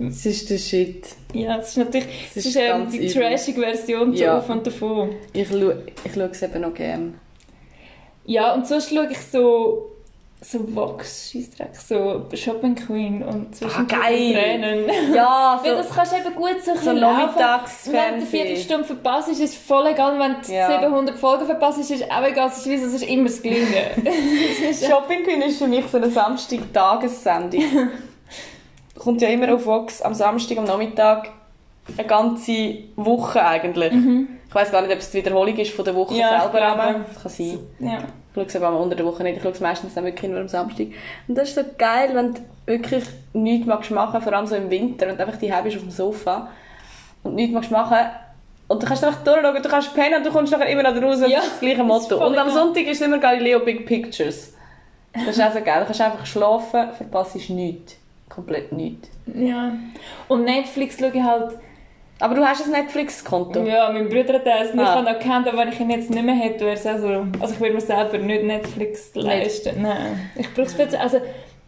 [0.08, 1.06] Das ist der Shit.
[1.32, 4.38] Ja, es ist natürlich es ist ist, ähm, die trashige Version zu Ja.
[4.38, 5.10] Auf und Davon.
[5.32, 7.14] Ich schaue, ich schaue es eben noch gerne.
[8.24, 9.88] Ja, und sonst schaue ich so
[10.44, 11.36] so Vox,
[11.88, 14.32] so Shopping Queen und Ah, geil.
[14.32, 14.90] Tränen.
[15.14, 17.36] Ja, Weil so, das kannst du eben gut so, so laufen.
[17.86, 18.26] Wenn du eine.
[18.26, 20.18] Viertelstunde verpasst, ist es voll egal.
[20.18, 20.80] Wenn du Ja.
[20.80, 22.48] 700 Folgen verpasst, ist es auch egal.
[22.48, 23.92] Es ist, es ist immer das Gleiche.
[24.88, 27.62] Shopping Queen ist für mich so eine Samstag-Tagessendung.
[29.02, 31.28] Kommt ja immer auf Vox am Samstag, am Nachmittag.
[31.98, 33.92] Eine ganze Woche eigentlich.
[34.48, 36.20] Ich weiß gar nicht, ob es die Wiederholung ist von der Woche Mhm.
[36.20, 36.62] Ja, selber.
[36.62, 37.58] aber Das kann sein.
[37.80, 37.98] ja.
[37.98, 39.36] Ich schaue es aber unter der Woche nicht.
[39.36, 40.86] Ich schaue es meistens dann wirklich nur am Samstag.
[41.28, 44.70] Und das ist so geil, wenn du wirklich nichts magst machen, vor allem so im
[44.70, 46.48] Winter und einfach die bist auf dem Sofa
[47.24, 47.98] und nichts magst machen.
[48.68, 51.20] Und du kannst einfach durchschauen, du kannst pennen und du kommst nachher immer noch raus.
[51.26, 52.24] Ja, das gleiche Motto.
[52.26, 52.50] Und am.
[52.50, 54.54] Sonntag ist es immer Galileo Big Pictures.
[55.12, 55.80] Das ist auch so geil.
[55.80, 57.96] Du kannst einfach schlafen, verpasst nichts.
[58.34, 59.10] Komplett nichts.
[59.34, 59.72] ja.
[60.28, 61.58] Und Netflix schaue ich halt...
[62.20, 63.64] Aber du hast ein Netflix-Konto.
[63.64, 65.14] Ja, mein Bruder hat das nicht Ah.
[65.14, 67.26] kennt, aber wenn ich ihn jetzt nicht mehr hätte, wäre es auch so...
[67.40, 69.82] Also ich würde mir selber nicht Netflix leisten.
[69.82, 70.30] Nein.
[70.36, 71.18] Ich brauche es Also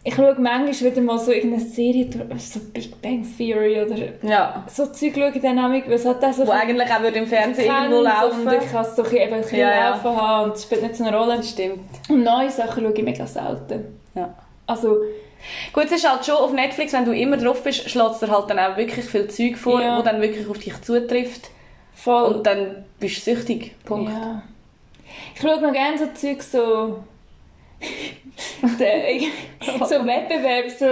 [0.07, 4.63] ich schaue manchmal wieder mal so irgendeine Serie, so Big Bang Theory oder Ja.
[4.71, 7.17] so Zeug schaue ich dann auch, weil es hat auch so Wo eigentlich auch würde
[7.19, 8.47] im Fernsehen irgendwo laufen.
[8.47, 9.89] Und ich kann es so ein bisschen- ein bisschen Ja, ja.
[9.89, 11.43] laufen haben und es spielt nicht so eine Rolle.
[11.43, 11.79] Stimmt.
[12.07, 13.99] Und neue Sachen schaue ich mega selten.
[14.15, 14.33] Ja.
[14.67, 14.97] Also,
[15.73, 18.49] Gut, es ist halt schon auf Netflix, wenn du immer drauf bist, schlägt dir halt
[18.49, 19.97] dann auch wirklich viel Zeug vor, Ja.
[19.97, 21.49] wo dann wirklich auf dich zutrifft.
[21.93, 22.35] voll...
[22.35, 23.75] Und dann bist du süchtig.
[23.85, 24.11] Punkt.
[24.11, 24.41] Ja.
[25.33, 27.03] Ich schaue noch gerne so Zeug so...
[28.61, 30.85] so Wettbewerb, so,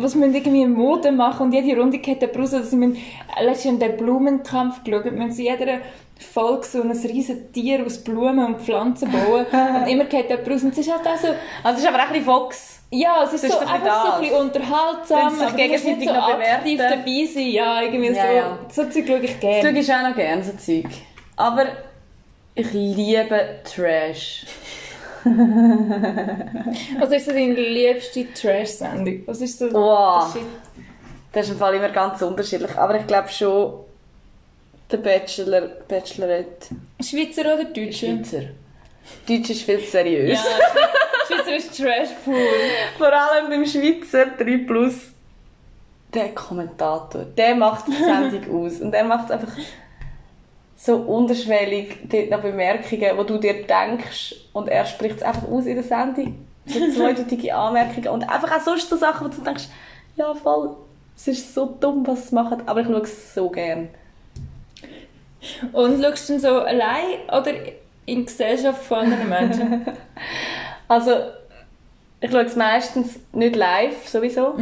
[0.00, 2.54] was man irgendwie Mode machen und jede Runde geht der raus.
[2.54, 5.04] Also, wir haben den Blumenkampf geschaut.
[5.04, 5.80] Wir haben in jeder
[6.32, 10.62] Folge so ein riesen Tier aus Blumen und Pflanzen bauen und immer geht der raus.
[10.62, 11.28] Und es ist halt auch so...
[11.62, 12.77] Also es ist aber auch ein bisschen Fox.
[12.90, 14.14] Ja, es ist Das so, ist doch einfach so das.
[14.16, 16.98] ein bisschen unterhaltsam, sich gegenseitig so noch aktiv bewerten.
[17.04, 17.48] dabei sein.
[17.48, 18.32] Ja, irgendwie Ja, so.
[18.32, 18.58] ja.
[18.70, 19.62] So Zeug schaue ich Das gerne.
[19.70, 20.86] schaue ich auch noch gerne, so Zeug.
[21.36, 21.66] Aber
[22.54, 24.46] ich liebe Trash.
[26.98, 29.22] Was ist so deine liebste Trash-Sendung?
[29.26, 30.34] Was ist so Wow.
[31.32, 32.74] Das ist im Fall immer ganz unterschiedlich.
[32.76, 33.80] Aber ich glaube schon,
[34.90, 36.68] der Bachelor, Bachelorette,
[37.02, 37.92] Schweizer oder Deutsche?
[38.06, 38.42] Schweizer.
[39.28, 40.38] Deutsch ist viel zu seriös.
[40.38, 40.86] Ja,
[41.26, 42.34] Schweizer ist Trash pur.
[42.96, 45.12] Vor allem beim Schweizer 3 Plus.
[46.12, 48.80] Der Kommentator, der macht die Sendung aus.
[48.80, 49.52] Und er macht es einfach
[50.76, 55.66] so unterschwellig, dort noch Bemerkungen, wo du dir denkst und er spricht es einfach aus
[55.66, 56.46] in der Sendung.
[56.66, 59.64] So zweideutige Anmerkungen und einfach auch sonst so Sachen, wo du denkst,
[60.16, 60.76] ja voll,
[61.16, 63.88] es ist so dumm, was sie machen, aber ich schaue es so gern.
[65.72, 67.52] Und schaust du dann so allein oder
[68.08, 69.86] in Gesellschaft von anderen Menschen?
[70.90, 71.12] Also,
[72.18, 74.54] ich schaue es meistens nicht live, sowieso.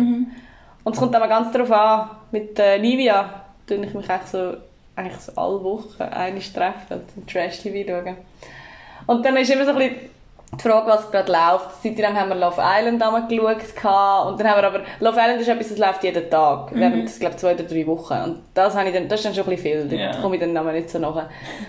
[0.83, 4.57] Und es kommt aber ganz darauf an, mit äh, Livia tue ich mich eigentlich so,
[4.97, 8.17] eigentlich so alle Wochen einmal treffen und Trash-TV schauen.
[9.07, 10.11] Und dann ist immer so ein bisschen
[10.57, 11.83] die Frage, was gerade läuft.
[11.83, 15.49] Seitdem haben wir Love Island einmal geschaut und dann haben wir aber, Love Island ist
[15.49, 18.15] etwas, das läuft jeden Tag, während, ich glaube, zwei oder drei Wochen.
[18.15, 20.21] Und das, habe ich dann, das ist dann schon ein bisschen viel, da Ja.
[20.21, 21.27] komme ich dann aber nicht so nach.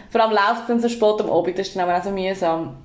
[0.10, 2.12] Vor allem läuft es dann so spät am Abend, das ist dann aber auch so
[2.12, 2.76] mühsam.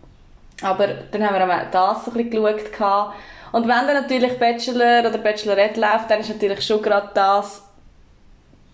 [0.62, 3.12] Aber dann haben wir auch das so ein bisschen geschaut.
[3.52, 7.62] Und wenn dann natürlich Bachelor oder Bachelorette läuft, dann ist natürlich schon gerade das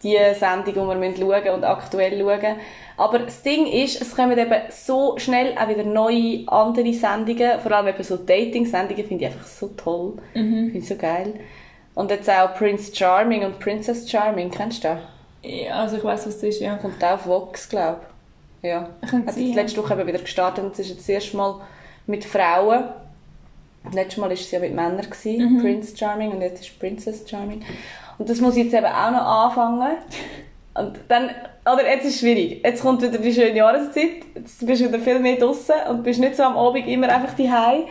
[0.02, 2.56] die Sendung, die wir müssen schauen und aktuell schauen.
[2.96, 7.60] Aber das Ding ist, es kommen eben so schnell auch wieder neue, andere Sendungen.
[7.60, 10.14] Vor allem eben so Dating-Sendungen finde ich einfach so toll.
[10.32, 11.34] Finde ich so geil.
[11.94, 14.98] Und jetzt auch Prince Charming und Princess Charming, kennst du das?
[15.42, 16.76] ja, also ich weiß was das ist, ja.
[16.76, 18.00] Kommt auch auf Vox, glaube
[18.62, 18.68] ich.
[18.68, 18.88] Ja.
[19.02, 21.60] Hat jetzt letzte Woche eben wieder gestartet und es ist jetzt das erste Mal
[22.06, 22.84] mit Frauen.
[23.92, 25.60] Letztes Mal war es ja mit Männern, gewesen, Mhm.
[25.62, 27.62] Prince Charming, und jetzt ist Princess Charming.
[28.18, 29.96] Und das muss ich jetzt eben auch noch anfangen.
[30.74, 31.30] Und dann,
[31.64, 32.60] oder jetzt ist es schwierig.
[32.64, 36.20] Jetzt kommt wieder die schöne Jahreszeit, jetzt bist du wieder viel mehr draußen und bist
[36.20, 37.84] nicht so am Abend immer einfach daheim.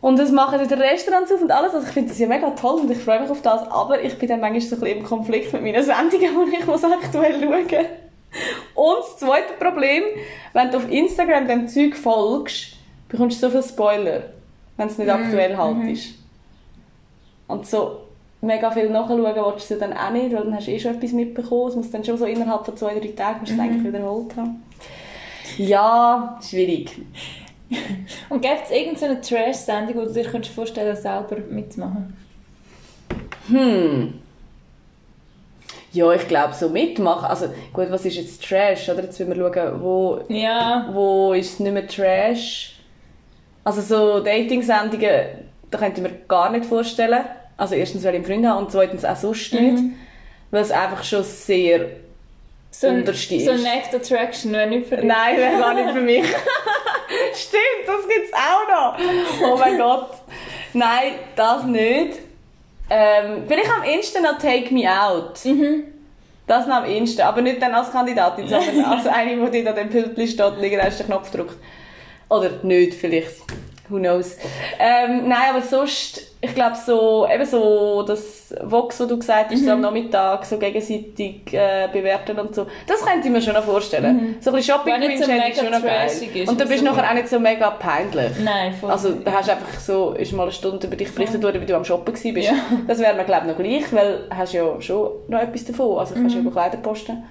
[0.00, 1.74] Und es machen wieder Restaurants auf und alles.
[1.74, 3.62] Also ich finde das ja mega toll und ich freue mich auf das.
[3.70, 6.66] Aber ich bin dann manchmal so ein bisschen im Konflikt mit meinen Sendungen, die ich
[6.66, 7.86] muss aktuell schauen
[8.74, 10.02] Und das zweite Problem,
[10.52, 12.72] wenn du auf Instagram dem Zeug folgst,
[13.08, 14.22] bekommst du so viele Spoiler,
[14.76, 16.14] wenn es nicht aktuell halt ist.
[17.46, 18.00] Und so
[18.42, 21.12] mega viel nachschauen willst du dann auch nicht, weil dann hast du eh schon etwas
[21.12, 21.68] mitbekommen.
[21.68, 24.36] Es muss dann schon so innerhalb von zwei, drei Tagen musst du es eigentlich wiederholt
[24.36, 24.62] haben.
[25.56, 26.90] Ja, schwierig.
[28.28, 32.16] Und gibt es irgendeine Trash-Sendung, wo du dir könntest vorstellen selber mitzumachen?
[33.48, 34.14] Hm.
[35.92, 37.26] Ja, ich glaube, so mitmachen.
[37.26, 38.88] Also, gut, was ist jetzt Trash?
[38.88, 42.78] Oder jetzt müssen wir schauen, wo, Ja, wo ist es nicht mehr Trash?
[43.64, 45.26] Also, so Dating-Sendungen,
[45.70, 47.24] da könnte ich mir gar nicht vorstellen.
[47.62, 49.84] Also, erstens, weil ich einen Freund habe und zweitens auch sonst nicht.
[50.50, 51.90] Weil es einfach schon sehr
[52.72, 53.62] so ein, Unterste so ist.
[53.62, 55.04] Next Attraction, wenn nicht für dich.
[55.04, 56.24] Nein, wäre gar nicht für mich.
[57.34, 59.48] Stimmt, das gibt's auch noch.
[59.48, 60.10] Oh mein Gott.
[60.72, 62.18] Nein, das nicht.
[62.90, 65.38] Ähm, vielleicht am Insta noch Take Me Out.
[66.48, 69.88] Das noch am Insta, aber nicht dann als Kandidatin, sondern als eine, die da dem
[69.88, 71.54] Pültli steht und irgendwann den Knopf drückt.
[72.28, 73.36] Oder nicht, vielleicht.
[73.88, 74.36] Who knows.
[74.80, 79.64] Ähm, nein, aber sonst, ich glaube so, eben so das Vox, was du gesagt hast,
[79.64, 83.62] so am Nachmittag so gegenseitig äh, bewerten und so, das könnte ich mir schon noch
[83.62, 84.34] vorstellen.
[84.40, 86.06] So ein bisschen Shopping Queen so ist schon noch geil.
[86.06, 86.92] ist Und dann bist du so.
[86.92, 88.32] nachher auch nicht so mega peinlich.
[88.42, 88.90] Nein, voll.
[88.90, 91.66] Also da hast du einfach so, ist mal eine Stunde über dich berichtet worden, wie
[91.66, 92.26] du am Shoppen bist.
[92.36, 92.54] Ja.
[92.88, 95.98] Das wäre mir glaube ich noch gleich, weil du hast ja schon noch etwas davon.
[96.00, 96.42] Also kannst Mhm.
[96.42, 97.22] ja über Kleider posten.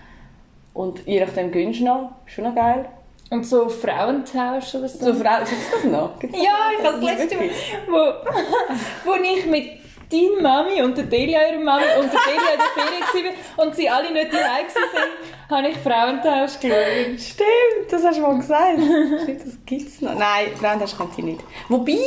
[0.74, 2.86] Und je nachdem gönnst du noch, ist schon noch geil.
[3.32, 5.06] Und so Frauentausch oder so?
[5.06, 6.20] So Frau, ist das noch?
[6.20, 7.50] Gibt's Ja, ich habe das letzte Mal,
[7.88, 9.70] wo, wo ich mit
[10.12, 13.74] deiner Mami und der Delia ihrer Mami und der Delia in der Ferien war und
[13.74, 17.22] sie alle nicht daheim waren, habe ich Frauentausch geschaut.
[17.22, 18.80] Stimmt, das hast du mal gesagt.
[19.24, 20.14] Stimmt, das gibt's noch.
[20.14, 21.42] Nein, Frauentausch kann ich nicht.
[21.70, 22.00] Wobei,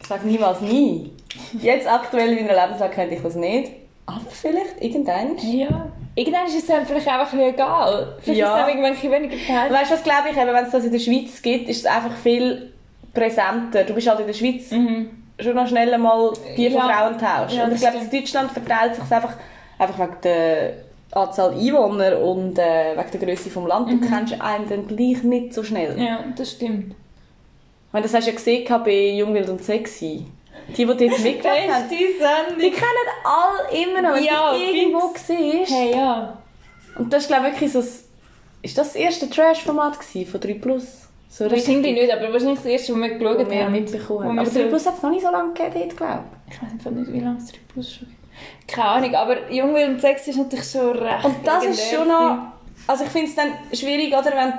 [0.00, 1.12] ich sage niemals nie.
[1.52, 3.70] Jetzt aktuell in meiner Lebenslage könnte ich das nicht.
[4.06, 5.38] Aber vielleicht irgendwann.
[5.38, 5.92] Ja.
[6.14, 8.16] Irgendwann ist es dann vielleicht einfach ein bisschen egal.
[8.20, 8.54] Vielleicht Ja.
[8.56, 9.72] ist es irgendwann weniger peinlich.
[9.80, 11.86] Weißt du, was glaube ich, eben, wenn es das in der Schweiz gibt, ist es
[11.86, 12.72] einfach viel
[13.14, 13.84] präsenter.
[13.84, 16.88] Du bist halt in der Schweiz schon noch schnell mal die von Mhm.
[16.88, 16.94] Ja.
[16.96, 17.58] Frauen tauschen.
[17.58, 19.34] Ja, und ich glaube, in Deutschland verteilt sich einfach,
[19.78, 20.72] einfach wegen der
[21.12, 23.90] Anzahl Einwohner und äh, wegen der Größe vom Land.
[23.90, 25.98] Du kennst einen dann gleich nicht so schnell.
[26.00, 26.94] Ja, das stimmt.
[27.92, 30.26] meine, das hast du ja gesehen bei Jung, Wild und Sexy.
[30.68, 31.88] Die, die dort mitgemacht haben.
[31.90, 32.72] Die Sendung.
[32.72, 35.70] kennen alle immer noch, wenn Ja, du irgendwo siehst.
[35.72, 36.38] Hey, ja.
[36.96, 37.80] Und das ist glaube ich wirklich so...
[37.80, 38.04] das-
[38.62, 41.08] Ist das das erste Trash-Format von 3 Plus?
[41.28, 43.72] So Wahrscheinlich nicht, aber wahrscheinlich das erste, was wir geschaut Wo wir haben.
[43.72, 44.38] mitbekommen haben.
[44.38, 46.90] Aber so- 3 Plus hat es noch nicht so lange gegeben, glaube Ich weiß einfach
[46.90, 48.68] nicht, wie lange es 3 Plus schon gibt.
[48.72, 52.08] Keine Ahnung, aber Jung, Wild und Sex ist natürlich schon recht Und das ist schon
[52.08, 52.38] noch...
[52.86, 54.52] Also ich finde es dann schwierig, oder, wenn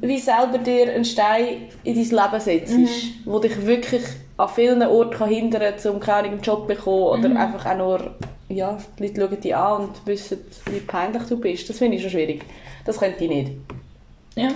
[0.00, 2.88] du wie selber dir einen Stein in dein Leben setzt, Mhm.
[3.24, 4.02] wo dich wirklich
[4.36, 7.36] an vielen Orten kann hindern kann, um keine Ahnung, einen Job zu bekommen oder Mhm.
[7.36, 8.10] einfach auch nur...
[8.48, 10.38] Ja, die Leute schauen dich an und wissen,
[10.70, 11.68] wie peinlich du bist.
[11.68, 12.44] Das finde ich schon schwierig.
[12.84, 13.52] Das könnte ich nicht.
[14.36, 14.48] Ja.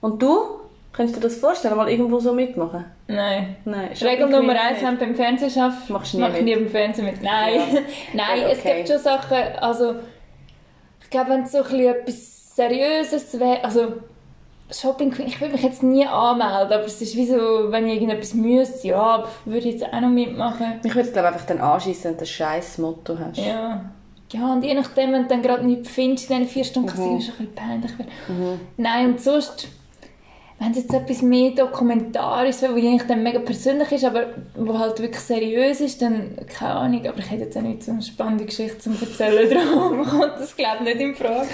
[0.00, 0.38] Und du?
[0.92, 2.84] Könntest du dir das vorstellen, mal irgendwo so mitmachen?
[3.08, 3.56] Nein.
[3.64, 3.90] Nein.
[4.00, 6.44] Regel Nummer eins, wenn du beim Fernsehen schaffst, Machst du nie mach mit.
[6.44, 7.20] nie beim Fernsehen mit.
[7.22, 7.54] Nein.
[7.56, 7.80] Ja.
[8.14, 8.76] Nein, Ja, es okay.
[8.76, 9.96] gibt schon Sachen, also
[11.02, 13.92] ich glaube, wenn es so ein bisschen etwas Seriöses wäre, also
[14.70, 17.36] Shopping Queen, ich würde mich jetzt nie anmelden, aber es ist wie so,
[17.70, 20.80] wenn ich irgendetwas müsste, ja, würde ich jetzt auch noch mitmachen.
[20.82, 23.38] Mich würde es glaube einfach dann anschießen, wenn du ein scheiß Motto hast.
[23.38, 23.84] Ja.
[24.32, 27.12] Ja, und je nachdem, wenn du dann gerade nichts findest in diesen vier Stunden, kann
[27.12, 27.16] Mhm.
[27.18, 28.60] es schon ein bisschen peinlich werden.
[28.76, 29.68] Nein, und sonst,
[30.58, 34.24] wenn es jetzt etwas mehr Dokumentarisches wäre, was eigentlich dann mega persönlich ist, aber
[34.56, 37.92] wo halt wirklich seriös ist, dann, keine Ahnung, aber ich hätte jetzt auch nicht so
[37.92, 41.46] eine spannende Geschichte zu erzählen, darum kommt das glaube ich nicht in Frage.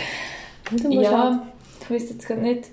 [0.71, 1.43] Musst halt- Ja,
[1.83, 2.71] ich wüsste jetzt gerade nicht.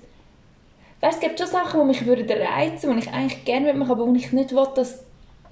[1.00, 4.06] Weißt, es gibt schon Sachen, die mich würden reizen, die ich eigentlich gerne machen aber
[4.06, 5.04] wo ich nicht will, dass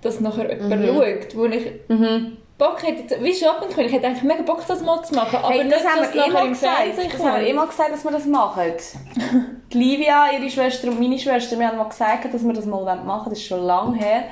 [0.02, 2.36] das nachher jemand schaut, wo ich Mhm.
[2.58, 5.50] Bock hätte, wie Shopping Queen, ich hätte eigentlich mega Bock, das mal zu machen, aber
[5.50, 6.76] Hey, nicht, das haben wir eh nachher mal im gesagt.
[6.76, 8.62] Fernsehen Das haben wir eh mal gesagt, dass wir das machen.
[9.72, 12.82] Die Livia, ihre Schwester und meine Schwester, wir haben mal gesagt, dass wir das mal
[12.84, 13.24] machen wollen.
[13.30, 14.24] Das ist schon lange her.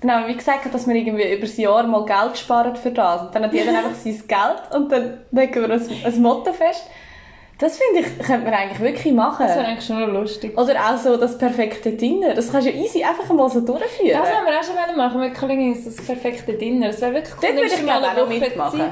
[0.00, 2.90] Dann haben wir wie gesagt, dass wir irgendwie über das Jahr mal Geld gespart für
[2.90, 3.22] das.
[3.22, 6.86] Und dann hat jeder einfach sein Geld und dann legen wir ein, ein Motto fest.
[7.62, 9.46] Das finde ich, könnte man eigentlich wirklich machen.
[9.46, 10.58] Das wäre eigentlich schon noch lustig.
[10.58, 12.34] Oder auch so das perfekte Dinner.
[12.34, 14.18] Das kannst du ja easy einfach mal so durchführen.
[14.18, 16.88] Das haben wir auch schon machen mit ist das perfekte Dinner.
[16.88, 17.40] Das wäre wirklich cool.
[17.40, 18.80] Dort würde ich mal auch mitmachen.
[18.80, 18.90] Zeit.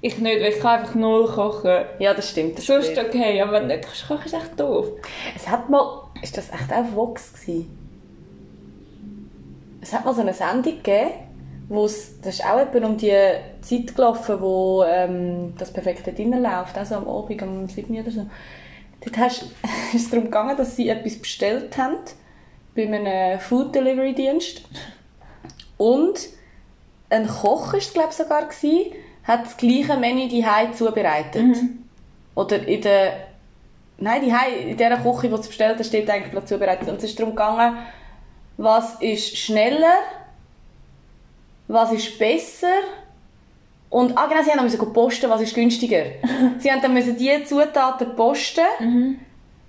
[0.00, 1.84] Ich nicht, weil ich kann einfach null kochen.
[1.98, 2.56] Ja, das stimmt.
[2.56, 3.08] Das Sonst stimmt.
[3.08, 4.86] okay, aber wenn du nicht kannst kochen, ist echt doof.
[5.36, 6.04] Es hat mal...
[6.22, 7.78] Ist das echt auch Vox gewesen?
[9.82, 11.10] Es hat mal so eine Sendung gegeben,
[11.68, 12.20] wo es...
[12.20, 13.14] Das ist auch etwa um die
[13.60, 16.76] Zeit gelaufen, wo ähm, das perfekte Dinner läuft.
[16.76, 18.26] Also am Abend, um 7 Uhr oder so.
[19.00, 19.42] Dort hast,
[19.94, 21.96] ist es darum gegangen, dass sie etwas bestellt haben
[22.74, 24.62] bei einem Food Delivery Dienst.
[25.76, 26.18] Und
[27.10, 28.92] ein Koch ist es, glaube ich, sogar gewesen,
[29.24, 31.56] hat das gleiche Menü die zubereitet.
[32.34, 33.28] Oder in der
[34.00, 36.88] Nein, die in dieser Küche, die sie bestellt haben, steht eigentlich gerade zubereitet.
[36.88, 37.78] Und es ist darum gegangen,
[38.56, 39.98] was ist schneller,
[41.68, 42.66] was ist besser
[43.90, 46.04] und, ah genau, sie haben müssen posten, was ist günstiger.
[46.58, 48.64] sie haben dann müssen die Zutaten posten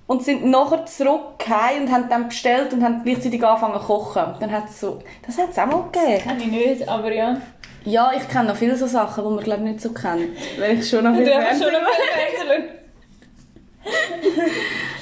[0.08, 4.24] und sind nachher zurückgekommen und haben dann bestellt und haben gleichzeitig angefangen zu kochen.
[4.40, 6.24] Dann hat es so, das hat es auch mal gegeben.
[6.24, 7.40] Kann ich nicht, aber ja.
[7.86, 10.80] Ja, ich kenne noch viele so Sachen, die man glaube ich nicht so kennt, weil
[10.80, 11.76] ich schon noch viel Fernsehen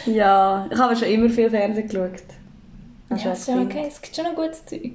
[0.06, 2.24] Ja, ich habe schon immer viel Fernsehen geschaut.
[3.10, 4.92] Als Ja, als ist ja okay, es gibt schon noch gutes Zeug.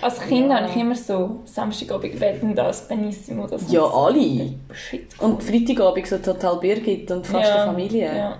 [0.00, 0.60] Als Kind Ja.
[0.60, 4.54] habe ich immer so Samstagabend wetten, das Benissimo, das Ja, alle.
[4.72, 5.18] Shit.
[5.20, 7.64] Und Freitagabend so total Birgit und fast ja.
[7.64, 8.16] Familie.
[8.16, 8.38] Ja.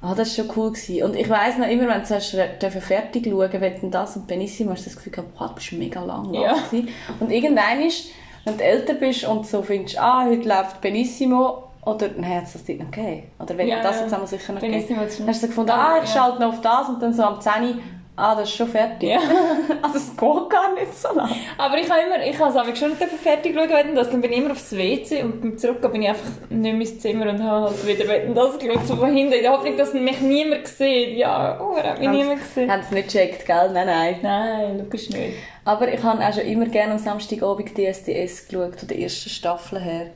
[0.00, 0.70] Ah, das war schon cool.
[0.72, 1.02] Gewesen.
[1.02, 4.82] Und ich weiss noch immer, wenn du darfst fertig schauen, wenn das und Benissimo, hast
[4.84, 6.52] du das Gefühl gehabt, du bist mega lang Ja.
[6.70, 6.88] gewesen.
[7.20, 8.08] Und irgendwann ist,
[8.44, 12.52] wenn du älter bist und so findest, ah, heute läuft Benissimo, oder, nein, hat es
[12.52, 13.24] das noch gegeben?
[13.38, 14.98] Oder wenn Ja, das jetzt einmal sicher noch gegeben.
[15.26, 17.74] Hast du gefunden, ah, ich schalte noch auf das und dann so am 10 Uhr,
[18.16, 19.10] ah, das ist schon fertig.
[19.10, 19.18] Ja.
[19.82, 21.30] also es geht gar nicht so lang.
[21.58, 24.10] Aber ich habe immer, ich habe es schon nicht fertig schauen, wetten, das.
[24.10, 26.98] dann bin ich immer aufs WC und beim Zurückgehen bin ich einfach nicht mehr ins
[26.98, 30.20] Zimmer und habe halt wieder das geschaut, so von hinten, in der Hoffnung, dass mich
[30.20, 31.16] niemand sieht.
[31.16, 32.70] Ja, oh, hat mich niemand gesehen.
[32.70, 33.70] Haben sie nicht gecheckt, gell?
[33.72, 34.16] Nein, nein.
[34.22, 35.34] Nein, logisch nicht.
[35.64, 39.80] Aber ich habe auch schon immer gerne am Samstagabend DSDS geschaut, von der ersten Staffel
[39.80, 40.10] her.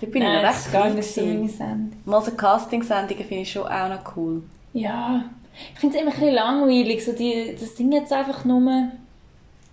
[0.00, 1.48] Da bin Nein, ich noch das recht ist gar nicht so meine.
[1.48, 1.92] Sendung.
[2.04, 4.42] Mal so Casting-Sendungen finde ich schon auch noch cool.
[4.74, 5.24] Ja,
[5.74, 8.88] ich finde es immer ein bisschen langweilig, so die, das Ding jetzt einfach nur...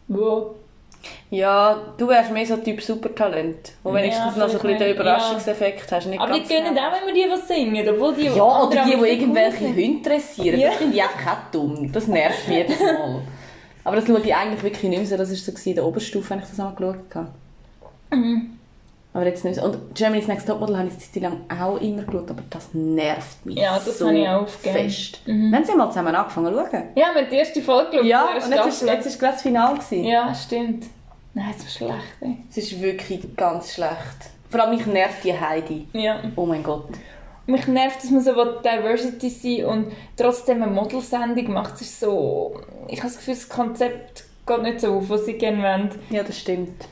[0.08, 0.56] Wo?
[1.30, 4.96] Ja, du wärst mehr so Typ Supertalent, wo wenigstens Ja, noch so ein bisschen den
[4.96, 6.08] Überraschungseffekt hast.
[6.08, 6.90] Nicht Aber die ganz gönnen genau.
[6.90, 9.68] auch immer die, die singen, obwohl die Ja, oder die, die viel irgendwelche.
[9.68, 10.60] Hunde dressieren.
[10.60, 10.70] Ja.
[10.70, 11.92] Das finde ich einfach auch dumm.
[11.92, 13.22] Das nervt mich jedes Mal.
[13.84, 15.18] Aber das schaue ich eigentlich wirklich nicht mehr so.
[15.18, 17.28] Das war so in der Oberstufe, wenn ich das einmal geschaut habe.
[18.12, 18.58] Mhm.
[19.14, 19.60] Aber jetzt nicht.
[19.62, 23.46] Und Germany's Next Topmodel habe ich eine Zeit lang auch immer geschaut, aber das nervt
[23.46, 24.90] mich Ja, das so habe ich auch aufgegeben.
[24.90, 25.22] fest.
[25.26, 26.84] Wir haben sie mal zusammen angefangen zu schauen.
[26.96, 28.06] Ja, wir haben die erste Folge geschaut.
[28.06, 28.88] Ja, und jetzt ist, Staffel.
[28.88, 29.74] jetzt ist gerade das Finale.
[29.80, 30.04] Gewesen.
[30.06, 30.86] Ja, stimmt.
[31.34, 32.38] Nein, es war schlecht, ey.
[32.50, 33.92] Es ist wirklich ganz schlecht.
[34.50, 35.88] Vor allem mich nervt die Heidi.
[35.94, 36.20] Ja.
[36.38, 36.88] Oh mein Gott.
[37.48, 41.76] mich nervt, dass man so Diversity sein und trotzdem eine Modelsendung macht.
[41.76, 42.62] Es ist so...
[42.88, 45.90] Ich habe das Gefühl, das Konzept geht nicht so auf, was sie gerne wollen.
[46.10, 46.86] Ja, das stimmt.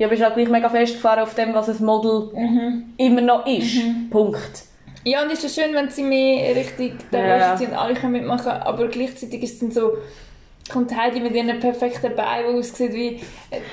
[0.00, 2.30] Ja, bist halt gleich mega festgefahren auf dem, was ein Model
[2.96, 3.76] immer noch ist.
[4.10, 4.62] Punkt.
[5.04, 8.50] Ja, und es ist ja schön, wenn sie mehr richtig Diversity und alle können mitmachen,
[8.50, 9.92] aber gleichzeitig ist es dann so,
[10.72, 13.20] kommt Heidi mit ihren perfekten Beinen, die aussieht wie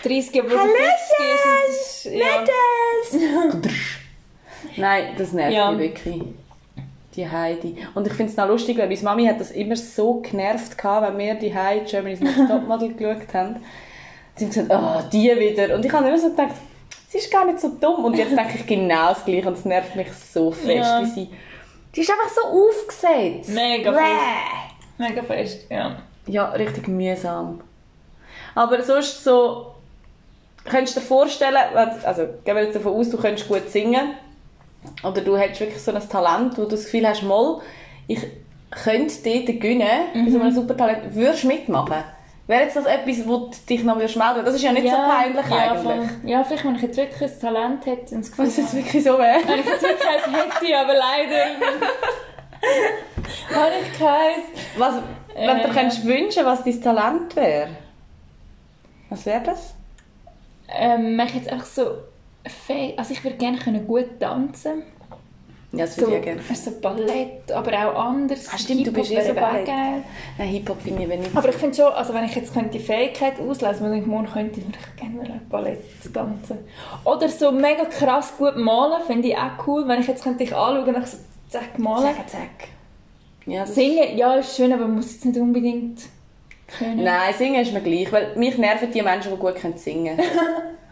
[0.03, 3.13] 30, obwohl sie 50 ist.
[3.13, 3.71] und Ja.
[4.77, 5.71] Nein, das nervt Ja.
[5.71, 6.21] mich wirklich.
[7.15, 7.75] Die Heidi.
[7.95, 11.07] Und ich finde es noch lustig, weil meine Mami hat das immer so genervt, gehabt,
[11.07, 13.55] wenn wir die Heidi Germany's Next Topmodel geschaut haben.
[14.37, 15.75] Sie haben gesagt, oh, die wieder.
[15.75, 16.55] Und ich habe immer so gedacht,
[17.09, 18.05] sie ist gar nicht so dumm.
[18.05, 21.01] Und jetzt denke ich genau das Gleiche und es nervt mich so fest, Ja.
[21.01, 21.29] wie sie...
[21.95, 23.49] Die ist einfach so aufgesetzt.
[23.49, 23.97] Mega Bäh.
[23.97, 24.99] fest.
[24.99, 25.95] Mega fest, ja.
[26.27, 27.61] Ja, richtig mühsam.
[28.53, 29.73] Aber sonst so,
[30.65, 31.57] könntest du dir vorstellen,
[32.03, 34.11] also gehen wir jetzt davon aus, du könntest gut singen
[35.03, 37.61] oder du hättest wirklich so ein Talent, wo du das Gefühl hast, mal,
[38.07, 38.19] ich
[38.69, 42.03] könnte dort gewinnen, bei so einem Supertalent, würdest du mitmachen?
[42.47, 44.95] Wäre jetzt das etwas, wo du dich noch würdest melden Das ist ja nicht so
[44.95, 45.83] peinlich ja, eigentlich.
[45.83, 46.09] voll.
[46.23, 49.03] Ja, vielleicht, wenn ich jetzt wirklich ein Talent hätte und das Gefühl Was es wirklich
[49.03, 49.39] so wäre.
[49.45, 51.45] Wenn ich jetzt wirklich eins hätte, aber leider
[53.53, 54.45] habe ich keins.
[54.77, 54.95] Was,
[55.35, 55.73] wenn du Äh.
[55.73, 57.69] könntest wünschen, was dein Talent wäre,
[59.09, 59.73] was wäre das?
[60.69, 61.91] Ähm, mache ich jetzt einfach so
[62.97, 64.83] also ich würde gerne können gut tanzen
[65.77, 66.41] Ja, das so, ich ja gerne.
[66.53, 68.47] so Ballett, aber auch anders.
[68.51, 69.65] Ah, stimmt, du bist eh wäre so Ballett.
[69.65, 70.03] geil.
[70.37, 71.35] Nein, Hip-Hop bin ich nicht.
[71.35, 74.27] Aber ich finde schon, also wenn ich jetzt könnte die Fähigkeit auslesen, wenn ich morgen
[74.27, 75.79] könnte, würde ich gerne Ballett
[76.13, 76.59] tanzen.
[77.03, 79.87] Oder so mega krass gut malen, finde ich auch cool.
[79.87, 81.17] Wenn ich jetzt könnte dich anschauen und ich so
[81.49, 82.15] zack malen.
[82.15, 82.67] Zack, zack.
[83.45, 86.01] Ja, Singen, ja, ist schön, aber man muss jetzt nicht unbedingt
[86.67, 87.03] können.
[87.03, 90.19] Nein, singen ist mir gleich, weil mich nerven die Menschen, die gut können singen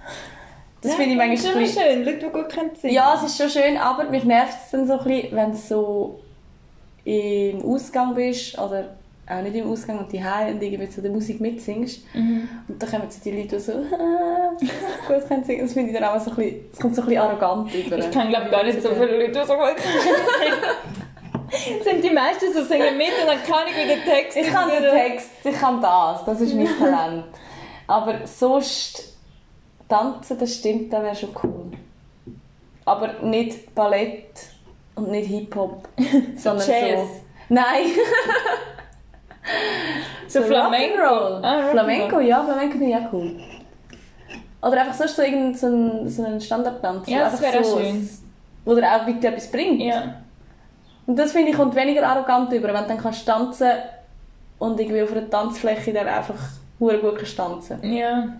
[0.85, 1.83] Das Ja, finde ich manchmal ist ein immer bisschen...
[1.83, 2.93] schön, Leute, die gut können singen.
[2.93, 5.57] Ja, es ist schon schön, aber mich nervt es dann so ein bisschen, wenn du
[5.57, 6.19] so
[7.03, 8.95] im Ausgang bist oder
[9.27, 12.47] auch nicht im Ausgang und die und irgendwie so die Musik mitsingst Mhm.
[12.67, 13.71] und dann kommen so die Leute, so
[15.07, 15.61] gut können singen.
[15.61, 17.97] Das finde ich dann auch so ein bisschen, es kommt so ein bisschen arrogant über.
[17.97, 20.61] Ich kenne glaube gar nicht so viele Leute, die so gut können
[21.83, 24.37] Sind die meisten so singen mit und dann kann ich wieder Text.
[24.37, 27.23] Ich kann den Text, ich kann das, das ist mein Talent.
[27.87, 29.14] Aber sonst
[29.87, 31.71] tanzen, das stimmt, das wäre schon cool.
[32.85, 34.47] Aber nicht Ballett
[34.95, 35.87] und nicht Hip-Hop,
[36.35, 36.99] sondern Jazz.
[36.99, 37.21] so...
[37.49, 37.85] Nein!
[40.27, 40.97] So Flamenco.
[40.97, 41.43] Rock'n'Roll.
[41.43, 41.67] Ah.
[41.69, 43.35] Flamenco, ja, Flamenco finde ich auch cool.
[44.61, 47.07] Oder einfach sonst so so ein, so ein Standardtanz.
[47.07, 48.09] Ja, das wäre so, schön.
[48.65, 49.81] Wo dir auch wirklich etwas bringt.
[49.81, 50.15] Ja.
[51.05, 53.69] Und das finde ich kommt weniger arrogant über, wenn du dann kannst tanzen
[54.57, 56.35] und irgendwie auf einer Tanzfläche dann einfach
[56.79, 57.93] gut tanzen.
[57.93, 58.33] Ja,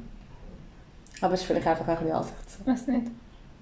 [1.25, 2.65] Aber es ist vielleicht einfach ein bisschen Ansichtssache.
[2.67, 3.07] weiß nicht.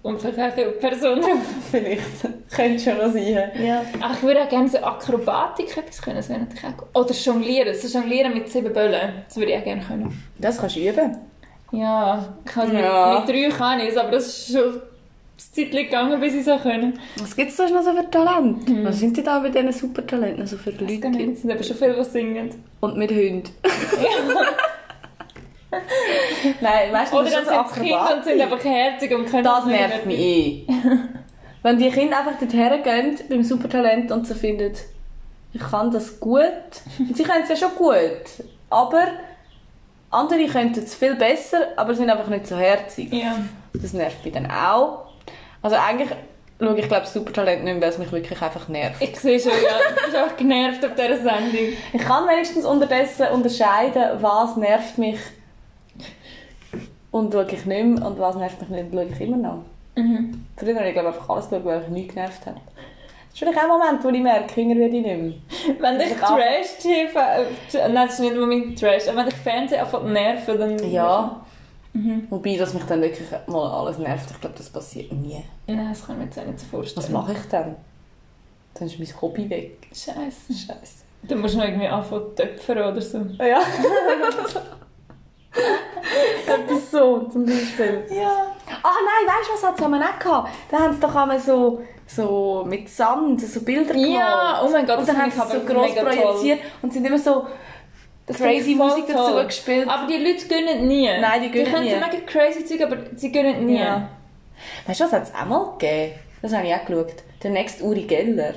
[0.02, 1.22] Und vielleicht auch eine Person.
[1.72, 2.02] Vielleicht.
[2.54, 3.52] Könnte schon noch sein.
[3.64, 3.82] ja.
[4.02, 6.18] Ach, ich würde auch gerne so Akrobatik etwas können.
[6.18, 7.02] Das wäre natürlich auch.
[7.02, 7.74] Oder Jonglieren.
[7.74, 9.14] So Jonglieren mit sieben Böllen.
[9.26, 10.22] Das würde ich auch gerne können.
[10.40, 11.18] Das kannst du üben.
[11.72, 13.24] Ja, ich habe Ja.
[13.26, 14.82] mit, mit drei kann ich es, aber das ist schon ein
[15.38, 17.00] Zeit gegangen, bis ich auch können.
[17.20, 18.84] Was gibt es sonst noch so für Talente?
[18.84, 21.00] Was sind denn da bei diesen Supertalenten so für Das Leute?
[21.00, 21.30] kann ich.
[21.30, 22.50] Es sind aber schon viele, die singen.
[22.82, 23.44] Und mit Hunden.
[26.62, 29.66] Nein, weißt du, Oder das ist es Kinder und sind einfach herzig und können Das
[29.66, 30.68] nervt mich eh.
[31.64, 34.74] Wenn die Kinder einfach dorthin gehen beim Supertalent und so finden,
[35.54, 36.42] ich kann das gut.
[37.00, 38.46] Und sie können es ja schon gut.
[38.70, 39.08] Aber
[40.10, 43.14] andere könnten es viel besser, aber sind einfach nicht so herzig.
[43.14, 43.38] Ja.
[43.74, 45.06] Das nervt mich dann auch.
[45.62, 46.10] Also eigentlich
[46.60, 49.02] schaue ich glaube Supertalent nicht mehr, weil es mich wirklich einfach nervt.
[49.02, 49.80] Ich sehe schon, ja.
[49.96, 51.74] Ich bin auch genervt auf dieser Sendung.
[51.94, 55.20] Ich kann wenigstens unterdessen unterscheiden, was nervt mich
[57.14, 59.60] und schaue ich nicht mehr und was nervt mich nicht schaue ich immer noch.
[59.96, 60.46] Mhm.
[60.58, 62.56] Früher habe ich glaube einfach alles geschaut, weil mich nichts genervt hat.
[62.56, 65.80] Das ist vielleicht auch ein Moment, wo ich merke, jünger werde ich nicht mehr.
[65.80, 66.18] Wenn dich Ich.
[66.18, 67.20] Trash-TV...
[67.20, 69.08] Äh, nein, das ist nicht unbedingt Trash.
[69.08, 70.92] Aber wenn dich Fernsehen einfach nerven, dann...
[70.92, 71.42] Ja.
[71.94, 72.28] Mhm.
[72.32, 75.44] Wobei, dass mich dann wirklich mal alles nervt, ich glaube, das passiert nie.
[75.68, 77.06] Nein, das kann ich mir jetzt auch nicht so vorstellen.
[77.06, 77.76] Was mache ich dann?
[78.74, 79.88] Dann ist mein Hobby weg.
[79.90, 80.52] Scheiße.
[80.52, 81.04] Scheiße.
[81.24, 83.20] Du musst noch irgendwie anfangen zu töpfern oder so.
[83.40, 83.62] Ja.
[86.48, 86.92] Etwas
[87.34, 88.06] zum Beispiel.
[88.12, 88.48] Ja.
[88.82, 90.50] Ah nein, weißt du, was hat es auch gehabt?
[90.72, 94.14] Da haben sie doch einmal so, so mit Sand so Bilder gemalt.
[94.14, 97.18] Ja, oh mein Gott, Und das dann haben sie so gross projiziert und sind immer
[97.20, 97.46] so
[98.26, 99.46] Das crazy Musik dazu toll.
[99.46, 99.88] gespielt.
[99.90, 101.10] Aber die Leute gönnen nie.
[101.20, 101.92] Nein, die gönnen Die können nie.
[101.92, 103.80] so mega crazy Zeug, aber sie gönnen nie.
[103.80, 104.10] Ja.
[104.88, 106.14] Weißt du, was hat es auch mal gegeben?
[106.42, 107.14] Das habe ich auch geschaut.
[107.42, 108.54] Der nächste Uri Geller.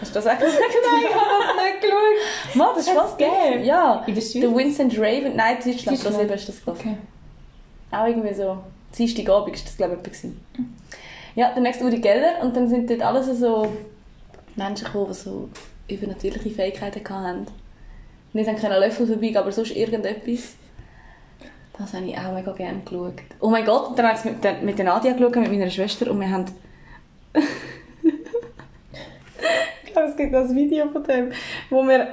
[0.00, 0.52] Hast du das auch geschaut?
[0.60, 2.54] Nein, ich habe das nicht geschaut.
[2.56, 3.64] Mann, das ist was gegeben?
[3.64, 4.04] Ja.
[4.06, 4.40] In der Schweiz?
[4.40, 5.36] Der Vincent Raven.
[5.36, 5.86] Nein, Deutschland.
[5.86, 6.02] Deutschland.
[6.02, 6.56] Brasilien ist das.
[6.66, 6.96] Okay.
[7.90, 8.58] Auch irgendwie so.
[8.96, 10.40] Dienstagabend ist das, glaube ich, gewesen.
[11.34, 12.42] Ja, der nächste Uri Geller.
[12.42, 13.72] Und dann sind dort alles so
[14.56, 15.48] Menschen gekommen, die so
[15.88, 17.46] übernatürliche Fähigkeiten hatten.
[18.32, 20.54] Nicht haben können Löffel vorbei, aber sonst irgendetwas.
[21.76, 23.14] Das habe ich auch mega gerne geschaut.
[23.40, 25.70] Oh mein Gott, und dann habe ich es mit, mit der Nadia geschaut, mit meiner
[25.70, 26.44] Schwester, und wir haben...
[29.82, 31.32] ich glaube, es gibt ein Video von dem,
[31.70, 32.08] wo wir...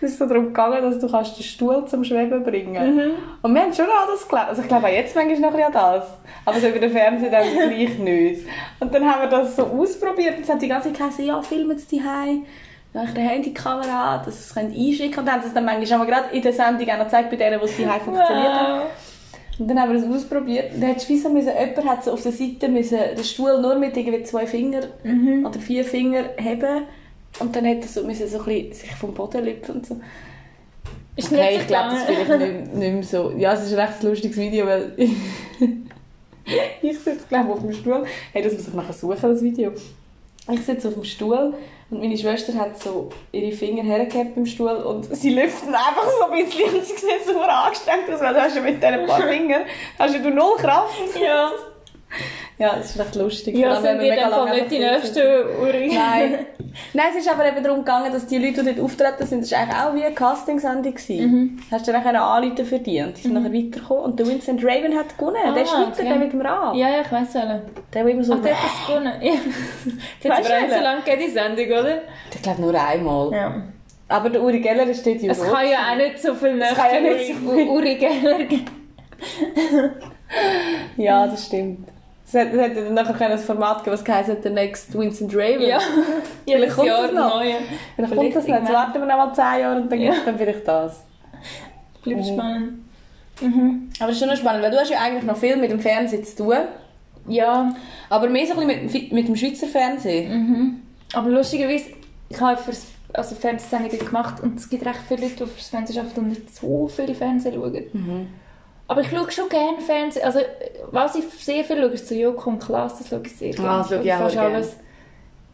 [0.00, 3.10] Es ist so darum gegangen, dass du kannst den Stuhl zum Schweben bringen Mhm.
[3.42, 4.48] Und wir haben schon an das geglaubt.
[4.48, 6.04] Also ich glaube auch jetzt manchmal noch ein an das.
[6.44, 8.46] Aber so über den Fernseher dann gleich nicht.
[8.80, 11.40] Und dann haben wir das so ausprobiert und es hat die ganze Zeit geheißen, ja,
[11.42, 12.02] filmen Sie die
[12.92, 15.18] Dann habe ich eine Handykamera, dass sie es einschicken können.
[15.20, 17.30] Und dann haben sie es dann manchmal auch gerade in der Sendung auch noch gezeigt,
[17.30, 18.82] bei denen, wo es die funktioniert hat.
[19.60, 20.72] Und dann haben wir es ausprobiert.
[20.80, 21.02] Dann hat
[21.34, 24.86] müssen, jemand hat so auf der Seite müssen den Stuhl nur mit irgendwie zwei Fingern
[25.04, 25.44] Mhm.
[25.46, 26.84] oder vier Fingern heben.
[27.38, 30.00] Und dann hat er so, müssen so ein bisschen sich vom Boden lüpfen und so.
[31.16, 33.32] Ist Okay, nicht so ich glaube, das ist vielleicht nicht, nicht mehr so.
[33.36, 34.92] Ja, es ist ein recht lustiges Video, weil
[36.82, 38.04] ich sitze, glaube ich, auf dem Stuhl.
[38.32, 39.72] Hey, das muss ich nachher suchen, das Video.
[40.50, 41.54] Ich sitze auf dem Stuhl
[41.90, 46.32] und meine Schwester hat so ihre Finger hergehabt beim Stuhl und sie lüften einfach so
[46.32, 49.22] ein bisschen und sie sieht so angestrengt aus, weil du hast ja mit diesen paar
[49.28, 49.62] Fingern
[49.98, 50.98] hast ja du null Kraft.
[51.22, 51.50] Ja,
[52.60, 53.56] Ja, das ist recht lustig.
[53.56, 55.22] ja sind wir dann voll nicht die einfach sitzen.
[55.24, 55.94] nächsten Uhr.
[55.98, 56.38] Nein.
[56.94, 59.50] Nein, es ist aber eben darum gegangen, dass die Leute, die dort auftreten sind, das
[59.50, 60.94] war eigentlich auch wie eine Castingsendung.
[61.08, 61.58] Mhm.
[61.70, 64.04] Hast du dann auch anrufen für die und die sind nachher weitergekommen.
[64.04, 65.36] Und der Vincent Raven hat gewonnen.
[65.42, 66.08] der Ah, Schweizer, okay.
[66.08, 66.76] der mit dem Rad.
[66.76, 67.62] Ja, ja, ich weiss welchen.
[67.92, 68.34] Der, der immer so...
[68.34, 69.12] Ach, der hat das gewonnen.
[69.20, 69.32] Ja.
[70.22, 71.98] Das hat nicht so lange die Sendung, oder?
[72.32, 73.32] Ich glaube nur einmal.
[73.32, 73.62] Ja.
[74.08, 76.94] Aber der Uri Geller ist dort Es kann ja auch nicht so viel Es kann
[76.94, 78.38] ja nächste nicht so Uri- Uri Geller.
[80.96, 81.88] Ja, das stimmt.
[82.32, 85.62] Es hätte, es hätte dann nachher ein Format geben was hat, der Next Vincent Raven.
[85.66, 85.80] Ja,
[86.46, 87.34] Vielleicht kommt Jahr das noch.
[87.40, 87.54] neue.
[87.96, 88.56] Vielleicht kommt das nicht.
[88.60, 90.06] Jetzt warten wir noch mal 10 Jahre und dann Ja.
[90.10, 91.04] gibt es dann vielleicht das.
[92.04, 92.24] Bleibt Mhm.
[92.24, 92.72] spannend.
[93.40, 93.90] Mhm.
[93.98, 95.80] Aber es ist schon noch spannend, weil du hast ja eigentlich noch viel mit dem
[95.80, 96.54] Fernsehen zu tun.
[97.26, 97.74] Ja,
[98.08, 100.30] Aber mehr so ein bisschen mit, mit dem Schweizer Fernsehen.
[100.32, 100.82] mhm.
[101.12, 101.86] aber lustigerweise,
[102.28, 105.98] ich habe fürs, also Fernsehsendungen gemacht und es gibt recht viele Leute, die fürs Fernsehen
[106.00, 107.84] arbeiten und nicht so viel Fernsehen schauen.
[107.92, 108.26] Mhm.
[108.90, 110.24] Aber ich schaue schon gerne Fernsehen.
[110.24, 110.40] Also,
[110.90, 113.70] was ich sehr viel schaue, ist so Joko und Klaas, das schaue ich sehr gerne.
[113.70, 114.54] Ah, schaue ich auch Fast gerne.
[114.56, 114.76] alles.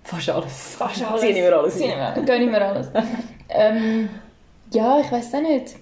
[0.05, 0.77] Fast alles.
[0.79, 1.21] Fast alles.
[1.21, 2.13] Zieh ich mir alles Zieh ein.
[2.15, 2.89] ich mir- Gönn ich mir alles.
[3.51, 4.09] ähm,
[4.73, 5.75] ja, ich weiß auch nicht.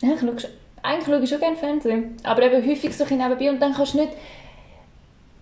[0.00, 2.16] Ja, ich schaue schon, eigentlich schaue ich schon gerne Fernsehen.
[2.22, 4.12] Aber eben häufig so ein nebenbei und dann kannst du nicht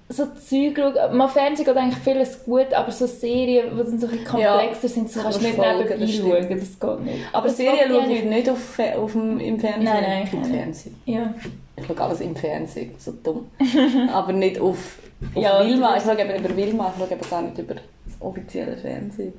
[0.09, 1.17] so Zeug schauen.
[1.17, 4.89] Mal Fernsehen geht eigentlich vieles gut, aber so Serien, die dann so ein bisschen komplexer
[4.89, 6.49] sind, so kannst du nicht nebenbei das schauen.
[6.49, 7.25] Das geht nicht.
[7.33, 9.85] Aber Das Serien schaue ich ich nicht auf, auf dem, im Fernsehen.
[9.85, 10.51] Nein, nein, ich Im nicht.
[10.53, 11.03] Fernsehen.
[11.07, 11.35] Ja.
[11.77, 13.51] Ich schaue alles im Fernsehen, so dumm.
[14.13, 14.99] Aber nicht auf,
[15.35, 15.97] auf Ja, Wilma.
[15.97, 17.85] Ich schaue eben über Wilma, ich schaue eben gar nicht über das
[18.21, 19.33] offizielle Fernsehen.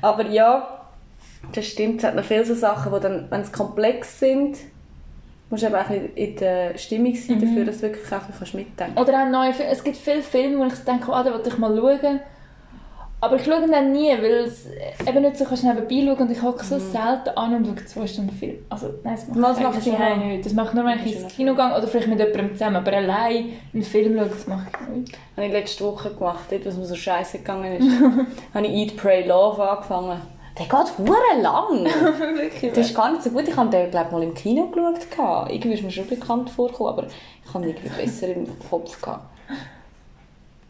[0.00, 0.86] Aber ja,
[1.52, 1.98] das stimmt.
[1.98, 4.56] Es hat noch viele so Sachen, die dann, wenn sie komplex sind,
[5.50, 8.98] musst du eben auch in der Stimmung sein dafür, dass du wirklich auch kannst mitdenken
[8.98, 9.72] Oder auch neue Filme.
[9.72, 12.20] Es gibt viele Filme, wo ich denke, ah, da will ich mal schauen.
[13.20, 14.68] Aber ich schaue dann nie, weil es
[15.04, 17.84] eben nicht so kannst du nebenbei schauen und ich hocke so selten an und schaue
[17.86, 18.58] zwei Stunden Film.
[18.68, 19.92] Also nein, das mache Das ich schon.
[19.94, 20.46] daheim nicht.
[20.46, 22.52] Das mache ich nur, wenn ich Das ist ins Kino gehe oder vielleicht mit jemandem
[22.52, 22.76] zusammen.
[22.76, 25.12] Aber allein einen Film schauen, das mache ich nicht.
[25.12, 27.90] Das habe ich letzte Woche gemacht, dort, was mir so scheiße gegangen ist.
[28.54, 30.20] habe ich Eat, Pray, Love angefangen.
[30.58, 31.84] Der geht hure lang.
[32.36, 32.72] Wirklich.
[32.72, 33.46] Das ist gar nicht so gut.
[33.46, 35.50] Ich habe den, glaube mal im Kino geschaut.
[35.50, 39.24] Irgendwie ist mir schon bekannt vorgekommen, aber ich habe ihn irgendwie besser im Kopf gehabt.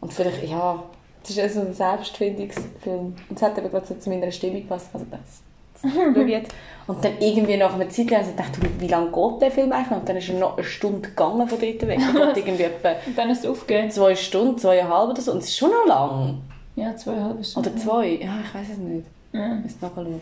[0.01, 0.83] Und vielleicht, ja,
[1.23, 3.15] es ist so ein Selbstfindungsfilm.
[3.29, 4.89] Und es hat eben gerade so zu meiner Stimmung gepasst.
[4.93, 5.81] Also das,
[6.15, 6.51] das jetzt.
[6.87, 9.71] Und dann irgendwie nach einer Zeit lang, also dachte ich, wie lange geht der Film
[9.71, 9.99] eigentlich?
[9.99, 11.99] Und dann ist er noch eine Stunde gegangen von dort weg.
[11.99, 13.91] Geht irgendwie etwa Und dann ist es aufgegeben.
[13.91, 15.31] zwei Stunden, zweieinhalb oder so.
[15.31, 16.41] Und es ist schon noch lang.
[16.75, 17.69] Ja, zweieinhalb Stunden.
[17.69, 18.07] Oder zwei.
[18.07, 19.05] Ja, ich weiß es nicht.
[19.33, 19.55] Ja.
[19.57, 20.19] Ich muss nachschauen.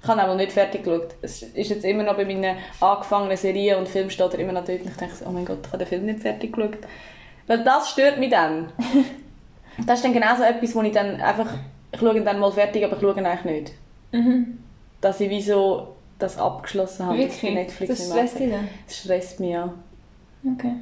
[0.00, 1.14] Ich habe aber nicht fertig geschaut.
[1.22, 4.64] Es ist jetzt immer noch bei meinen angefangenen Serien und Filmen steht er immer noch
[4.64, 4.80] dort.
[4.80, 6.78] Und ich denke, oh mein Gott, ich habe den Film nicht fertig geschaut.
[7.46, 8.72] Weil das stört mich dann.
[9.86, 11.52] das ist dann genau so etwas, wo ich dann einfach,
[11.92, 13.72] ich schaue ihn dann mal fertig, aber ich schaue ihn eigentlich nicht.
[14.12, 14.58] Mhm.
[15.00, 17.18] Dass ich wie so das abgeschlossen habe.
[17.18, 17.54] Wirklich?
[17.54, 18.68] Netflix Das stresst dich dann?
[18.86, 19.72] Das stresst mich, ja.
[20.54, 20.72] Okay.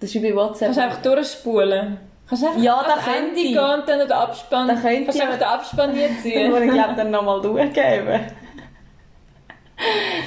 [0.00, 0.68] Das ist wie bei WhatsApp.
[0.68, 1.98] Kannst du einfach durchspulen?
[2.28, 3.52] Kannst du Ja, da könnte ich.
[3.52, 4.68] gehen und dann den Abspann...
[4.68, 5.22] Da könnte Kannst du ich.
[5.22, 6.62] einfach den Abspann hier Dann ziehen?
[6.62, 8.20] ich glaube dann nochmal durchgeben.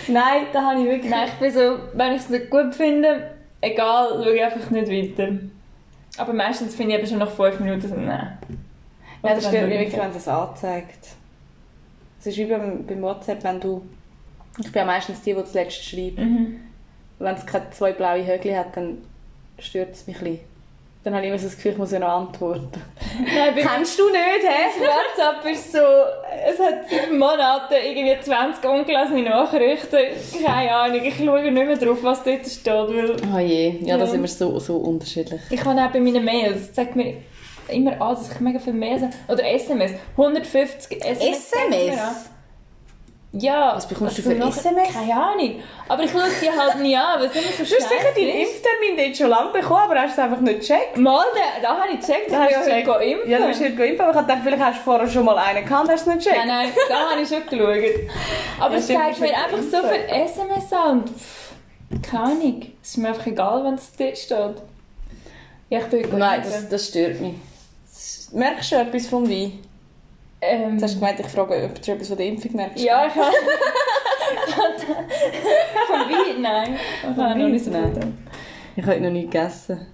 [0.08, 1.12] Nein, da habe ich wirklich...
[1.12, 3.32] Nein, ich bin so, wenn ich es nicht gut finde,
[3.62, 5.34] egal, schaue ich einfach nicht weiter.
[6.18, 8.38] Aber meistens finde ich eben schon nach 5 Minuten nein.
[9.24, 11.08] Ja, das stört dann mich wirklich, wenn es es anzeigt.
[12.20, 13.82] Es ist wie beim, beim WhatsApp, wenn du...
[14.58, 16.18] Ich bin ja meistens die, die zuletzt schreibt.
[16.20, 16.60] Mhm.
[17.20, 18.98] Wenn es keine zwei blaue Högli hat, dann
[19.58, 20.40] stört es mich ein bisschen.
[21.02, 22.70] Dann habe ich immer so das Gefühl, ich muss ja noch antworten.
[23.26, 24.82] Nein, Kennst du nicht, hä?
[24.82, 29.98] WhatsApp ist so, es hat seit Monaten irgendwie 20 ungelesene Nachrichten.
[30.46, 34.04] Keine Ahnung, ich schaue nicht mehr drauf, was dort steht, weil Oh je, ja, da
[34.04, 34.10] Ja.
[34.12, 35.40] sind wir so, so unterschiedlich.
[35.50, 37.14] ich habe auch bei meinen Mails, es zeigt mir
[37.70, 39.14] immer an, dass ich mega viel Mails habe.
[39.30, 39.92] Oder SMS.
[40.18, 41.54] 150 SMS.
[41.54, 42.16] an.
[43.32, 43.76] Ja.
[43.76, 44.92] Was bekommst du also für SMS?
[44.94, 45.60] Keine Ahnung.
[45.88, 48.28] Aber ich schaue die halt nie an, immer so Du hast sicher deinen.
[48.28, 50.98] Impftermin dort schon lange bekommen, aber hast es einfach nicht gecheckt.
[50.98, 52.28] Mal, da, da habe ich gecheckt.
[52.28, 53.04] Ich Da bin hast du heute gecheckt.
[53.12, 53.30] impfen.
[53.30, 55.64] Ja, du bist heute geimpft, aber ich dachte, vielleicht hast du vorher schon mal einen
[55.66, 56.38] gehabt hast es nicht gecheckt.
[56.38, 58.10] Nein, nein, da habe ich schon geschaut.
[58.60, 59.92] Aber Ja, es zeigt du mir einfach mit so Impfen.
[59.92, 61.04] viel SMS an
[61.92, 62.62] und keine Ahnung.
[62.82, 64.62] Es ist mir einfach egal, wenn es dort steht.
[65.70, 66.52] Ja, ich bin Nein, impfen.
[66.62, 67.36] das, das stört mich.
[68.32, 69.60] Merkst du etwas vom Wein?
[70.42, 72.84] Ähm, Jetzt hast du gemeint, ich frage, ob du etwas von der Impfung merkst.
[72.84, 73.32] ja, ich habe...
[75.88, 76.42] Von Wein?
[76.42, 76.76] Nein.
[77.02, 78.18] Ich habe noch nicht so Nein.
[78.76, 79.88] Ich habe noch nicht gegessen.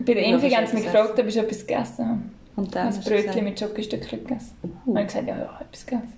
[0.00, 2.20] Bei der Ja, Impfung hast haben du sie mich gefragt, ob ich etwas gegessen habe.
[2.56, 4.56] Und Ich dann habe ein Brötchen mit Schokostückchen gegessen.
[4.62, 6.12] uh, Und ich gesagt, ja, ja, ich habe etwas gegessen.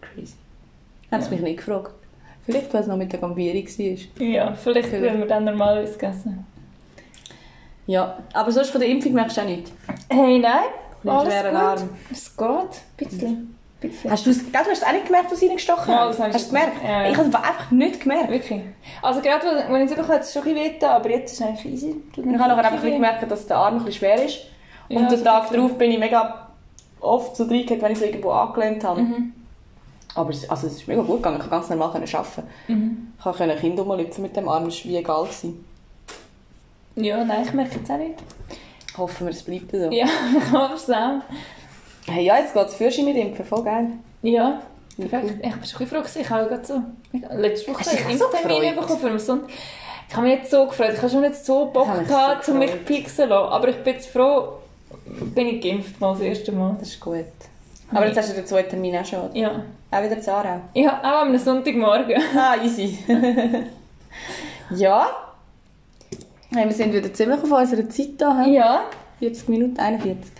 [0.00, 0.34] crazy.
[1.10, 1.90] Hast du mich nicht gefragt?
[2.44, 4.26] Vielleicht, weil es noch mit der Gambiri war.
[4.26, 5.04] Ja, vielleicht, Vielleicht.
[5.04, 6.44] wenn wir dann normalerweise gegessen
[7.86, 9.70] Ja, aber sonst von der Impfung merkst du auch nicht.
[10.08, 10.64] Hey, nein.
[11.02, 11.62] Einen Alles schweren gut.
[11.62, 11.88] Arm.
[12.10, 12.46] Es geht.
[12.48, 13.28] Ein bisschen.
[13.28, 14.10] Ein bisschen.
[14.10, 16.08] Hast du es, du hast es auch nicht gemerkt, was reingestochen Ja, haben?
[16.10, 16.82] das habe ich Hast du es gemerkt?
[16.84, 17.10] Ja, ja.
[17.10, 18.30] Ich habe es einfach nicht gemerkt.
[18.30, 18.60] Wirklich.
[19.02, 21.40] Also gerade, als ich es bekommen habe, hat es schon ein bisschen aber jetzt ist
[21.40, 21.96] es eigentlich easy.
[22.14, 24.38] Tut Ich habe nachher einfach bisschen gemerkt, dass der Arm ein bisschen schwer ist.
[24.88, 25.56] Und Ja, den Tag bisschen.
[25.56, 26.48] darauf bin ich mega
[27.00, 29.00] oft so reingegangen, wenn ich so irgendwo angelehnt habe.
[29.02, 29.32] Mhm.
[30.14, 32.42] Aber es, also es ist mega gut gegangen, ich konnte ganz normal arbeiten.
[32.68, 33.12] Mhm.
[33.18, 35.22] Ich konnte Kinder rumlüpfen mit dem Arm, das war wie egal.
[35.24, 35.64] Gewesen.
[36.96, 38.14] Ja, nein, ich merke es auch nicht.
[38.96, 39.90] Hoffen wir, es bleibt so.
[39.90, 40.06] Ja,
[40.38, 41.22] ich hoffe es auch.
[42.06, 43.86] Hey, ja, jetzt geht es Führerschein mit Impfen, voll geil.
[44.22, 44.60] Ja,
[44.98, 45.34] perfekt.
[45.42, 46.82] Ich bin schon froh, ich habe gerade so
[47.36, 48.76] letzte Woche einen so Impftermin gefreut?
[48.80, 49.50] bekommen für am Sonntag.
[50.08, 50.90] Ich habe mich jetzt so gefreut.
[50.92, 53.50] Ich habe schon nicht so Bock gehabt, so um mich pixeln lassen.
[53.52, 54.58] Aber ich bin jetzt froh,
[55.06, 56.76] bin ich geimpft mal das erste Mal.
[56.78, 57.24] Das ist gut.
[57.90, 59.30] Aber jetzt hast du den zweiten Termin auch schon.
[59.30, 59.36] oder?
[59.36, 59.62] Ja.
[59.90, 60.60] Auch wieder zu Aarau.
[60.74, 62.20] Ja, auch am Sonntagmorgen.
[62.36, 62.98] Ah, easy.
[64.70, 65.06] ja.
[66.54, 68.42] Hey, wir sind wieder ziemlich auf unserer Zeit da.
[68.42, 68.50] hä?
[68.50, 68.84] Ja.
[69.20, 70.30] 40 Minuten, 41.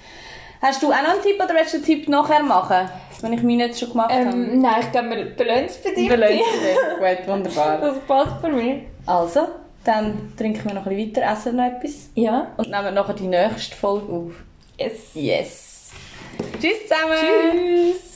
[0.61, 2.89] Hast du auch noch einen Tipp oder willst du den Tipp nachher machen?
[3.21, 4.23] Wenn ich meinen jetzt schon gemacht habe.
[4.31, 6.07] Ähm, nein, ich glaube, wir belohnen es bei dir.
[6.07, 6.43] Überlegt
[6.99, 7.79] Gut, wunderbar.
[7.81, 8.81] Das passt bei mir.
[9.07, 9.49] Also,
[9.85, 12.49] dann trinken wir noch ein bisschen weiter, essen noch etwas Ja.
[12.57, 14.33] und nehmen nachher die nächste Folge auf.
[14.79, 15.11] Yes.
[15.15, 15.91] Yes.
[16.61, 17.17] Tschüss zusammen.
[17.53, 18.12] Tschüss.